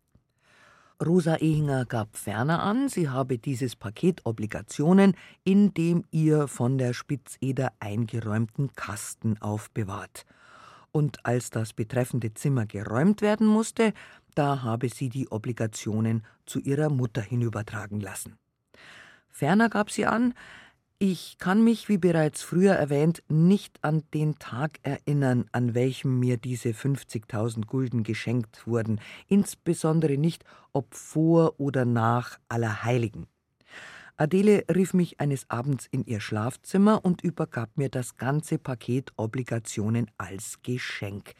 Rosa 1.05 1.35
Ehinger 1.35 1.85
gab 1.85 2.17
ferner 2.17 2.63
an, 2.63 2.89
sie 2.89 3.09
habe 3.09 3.37
dieses 3.37 3.75
Paket 3.75 4.25
Obligationen 4.25 5.13
in 5.43 5.75
dem 5.75 6.03
ihr 6.09 6.47
von 6.47 6.79
der 6.79 6.93
Spitzeder 6.93 7.73
eingeräumten 7.79 8.73
Kasten 8.73 9.39
aufbewahrt. 9.39 10.25
Und 10.91 11.23
als 11.23 11.51
das 11.51 11.73
betreffende 11.73 12.33
Zimmer 12.33 12.65
geräumt 12.65 13.21
werden 13.21 13.45
musste, 13.45 13.93
da 14.33 14.63
habe 14.63 14.89
sie 14.89 15.09
die 15.09 15.29
Obligationen 15.29 16.23
zu 16.47 16.57
ihrer 16.59 16.89
Mutter 16.89 17.21
hinübertragen 17.21 17.99
lassen. 17.99 18.39
Ferner 19.29 19.69
gab 19.69 19.91
sie 19.91 20.07
an, 20.07 20.33
ich 21.03 21.39
kann 21.39 21.63
mich, 21.63 21.89
wie 21.89 21.97
bereits 21.97 22.43
früher 22.43 22.73
erwähnt, 22.73 23.23
nicht 23.27 23.83
an 23.83 24.03
den 24.13 24.37
Tag 24.37 24.77
erinnern, 24.83 25.45
an 25.51 25.73
welchem 25.73 26.19
mir 26.19 26.37
diese 26.37 26.69
50.000 26.69 27.65
Gulden 27.65 28.03
geschenkt 28.03 28.67
wurden, 28.67 29.01
insbesondere 29.27 30.19
nicht, 30.19 30.45
ob 30.73 30.93
vor 30.93 31.59
oder 31.59 31.85
nach 31.85 32.37
Allerheiligen. 32.49 33.25
Adele 34.15 34.63
rief 34.69 34.93
mich 34.93 35.19
eines 35.19 35.49
Abends 35.49 35.87
in 35.89 36.05
ihr 36.05 36.19
Schlafzimmer 36.19 37.03
und 37.03 37.23
übergab 37.23 37.75
mir 37.77 37.89
das 37.89 38.17
ganze 38.17 38.59
Paket 38.59 39.11
Obligationen 39.15 40.11
als 40.19 40.59
Geschenk. 40.61 41.33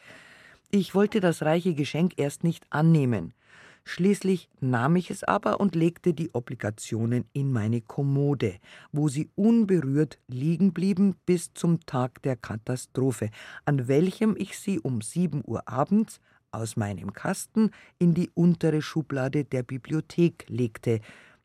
Ich 0.72 0.96
wollte 0.96 1.20
das 1.20 1.44
reiche 1.44 1.76
Geschenk 1.76 2.14
erst 2.18 2.44
nicht 2.44 2.66
annehmen. 2.72 3.36
Schließlich 3.84 4.48
nahm 4.60 4.96
ich 4.96 5.10
es 5.10 5.24
aber 5.24 5.60
und 5.60 5.76
legte 5.76 6.14
die 6.14 6.34
Obligationen 6.34 7.26
in 7.34 7.52
meine 7.52 7.82
Kommode, 7.82 8.58
wo 8.92 9.10
sie 9.10 9.30
unberührt 9.36 10.20
liegen 10.28 10.72
blieben 10.72 11.16
bis 11.26 11.54
zum 11.54 11.80
Tag 11.86 12.22
der 12.22 12.36
Katastrophe, 12.36 13.32
an 13.66 13.88
welchem 13.88 14.36
ich 14.38 14.58
sie 14.58 14.80
um 14.80 15.02
sieben 15.02 15.42
Uhr 15.46 15.68
abends 15.68 16.22
aus 16.52 16.76
meinem 16.76 17.14
Kasten 17.14 17.72
in 17.98 18.14
die 18.14 18.30
untere 18.34 18.82
Schublade 18.82 19.46
der 19.46 19.64
Bibliothek 19.64 20.46
legte, 20.48 21.00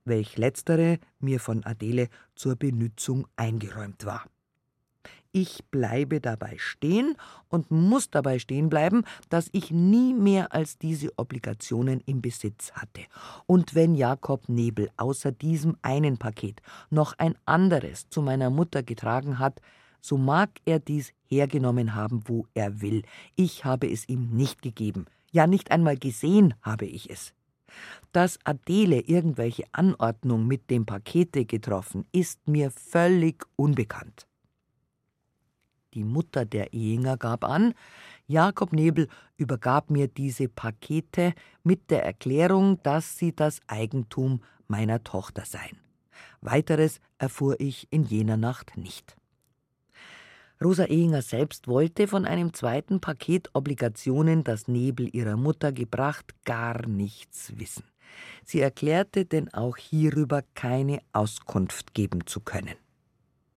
welch 0.05 0.37
letztere 0.37 0.99
mir 1.20 1.40
von 1.40 1.64
Adele 1.64 2.09
zur 2.35 2.57
Benützung 2.57 3.27
eingeräumt 3.37 4.05
war. 4.05 4.25
Ich 5.32 5.64
bleibe 5.70 6.22
dabei 6.22 6.54
stehen 6.56 7.14
und 7.48 7.70
muss 7.70 8.10
dabei 8.10 8.38
stehen 8.38 8.70
bleiben, 8.70 9.04
dass 9.28 9.50
ich 9.52 9.70
nie 9.70 10.14
mehr 10.14 10.54
als 10.54 10.78
diese 10.78 11.10
Obligationen 11.18 12.00
im 12.06 12.22
Besitz 12.22 12.72
hatte. 12.72 13.02
Und 13.44 13.74
wenn 13.74 13.94
Jakob 13.94 14.48
Nebel 14.48 14.88
außer 14.96 15.32
diesem 15.32 15.76
einen 15.82 16.16
Paket 16.16 16.62
noch 16.88 17.12
ein 17.18 17.36
anderes 17.44 18.08
zu 18.08 18.22
meiner 18.22 18.48
Mutter 18.48 18.82
getragen 18.82 19.38
hat, 19.38 19.60
so 20.00 20.16
mag 20.16 20.48
er 20.64 20.78
dies 20.78 21.12
hergenommen 21.26 21.94
haben, 21.94 22.22
wo 22.26 22.46
er 22.54 22.80
will. 22.80 23.02
Ich 23.34 23.66
habe 23.66 23.90
es 23.90 24.08
ihm 24.08 24.30
nicht 24.30 24.62
gegeben. 24.62 25.04
Ja, 25.32 25.46
nicht 25.46 25.70
einmal 25.70 25.98
gesehen 25.98 26.54
habe 26.62 26.86
ich 26.86 27.10
es. 27.10 27.34
Dass 28.12 28.38
Adele 28.44 29.00
irgendwelche 29.00 29.64
Anordnung 29.72 30.46
mit 30.46 30.70
dem 30.70 30.86
Pakete 30.86 31.44
getroffen, 31.44 32.06
ist 32.12 32.48
mir 32.48 32.70
völlig 32.70 33.44
unbekannt 33.56 34.26
die 35.96 36.04
Mutter 36.04 36.44
der 36.44 36.72
Ehinger, 36.72 37.16
gab 37.16 37.42
an, 37.42 37.74
Jakob 38.28 38.72
Nebel 38.72 39.09
übergab 39.37 39.90
mir 39.90 40.09
diese 40.09 40.48
Pakete 40.48 41.32
mit 41.64 41.90
der 41.90 42.04
Erklärung, 42.04 42.82
dass 42.82 43.18
sie 43.18 43.35
das 43.35 43.61
Eigentum 43.66 44.42
meiner 44.68 45.02
Tochter 45.02 45.44
seien. 45.44 45.78
Weiteres 46.40 47.00
erfuhr 47.18 47.59
ich 47.61 47.88
in 47.90 48.04
jener 48.04 48.37
Nacht 48.37 48.76
nicht. 48.76 49.16
Rosa 50.62 50.85
Ehinger 50.85 51.22
selbst 51.22 51.68
wollte 51.68 52.09
von 52.09 52.24
einem 52.24 52.54
zweiten 52.54 53.00
Paket 53.00 53.50
Obligationen, 53.52 54.42
das 54.42 54.68
Nebel 54.68 55.14
ihrer 55.14 55.37
Mutter 55.37 55.72
gebracht, 55.72 56.35
gar 56.44 56.87
nichts 56.87 57.52
wissen. 57.59 57.85
Sie 58.44 58.61
erklärte 58.61 59.26
denn 59.26 59.52
auch 59.52 59.76
hierüber 59.76 60.42
keine 60.54 61.00
Auskunft 61.12 61.92
geben 61.92 62.26
zu 62.26 62.40
können. 62.40 62.76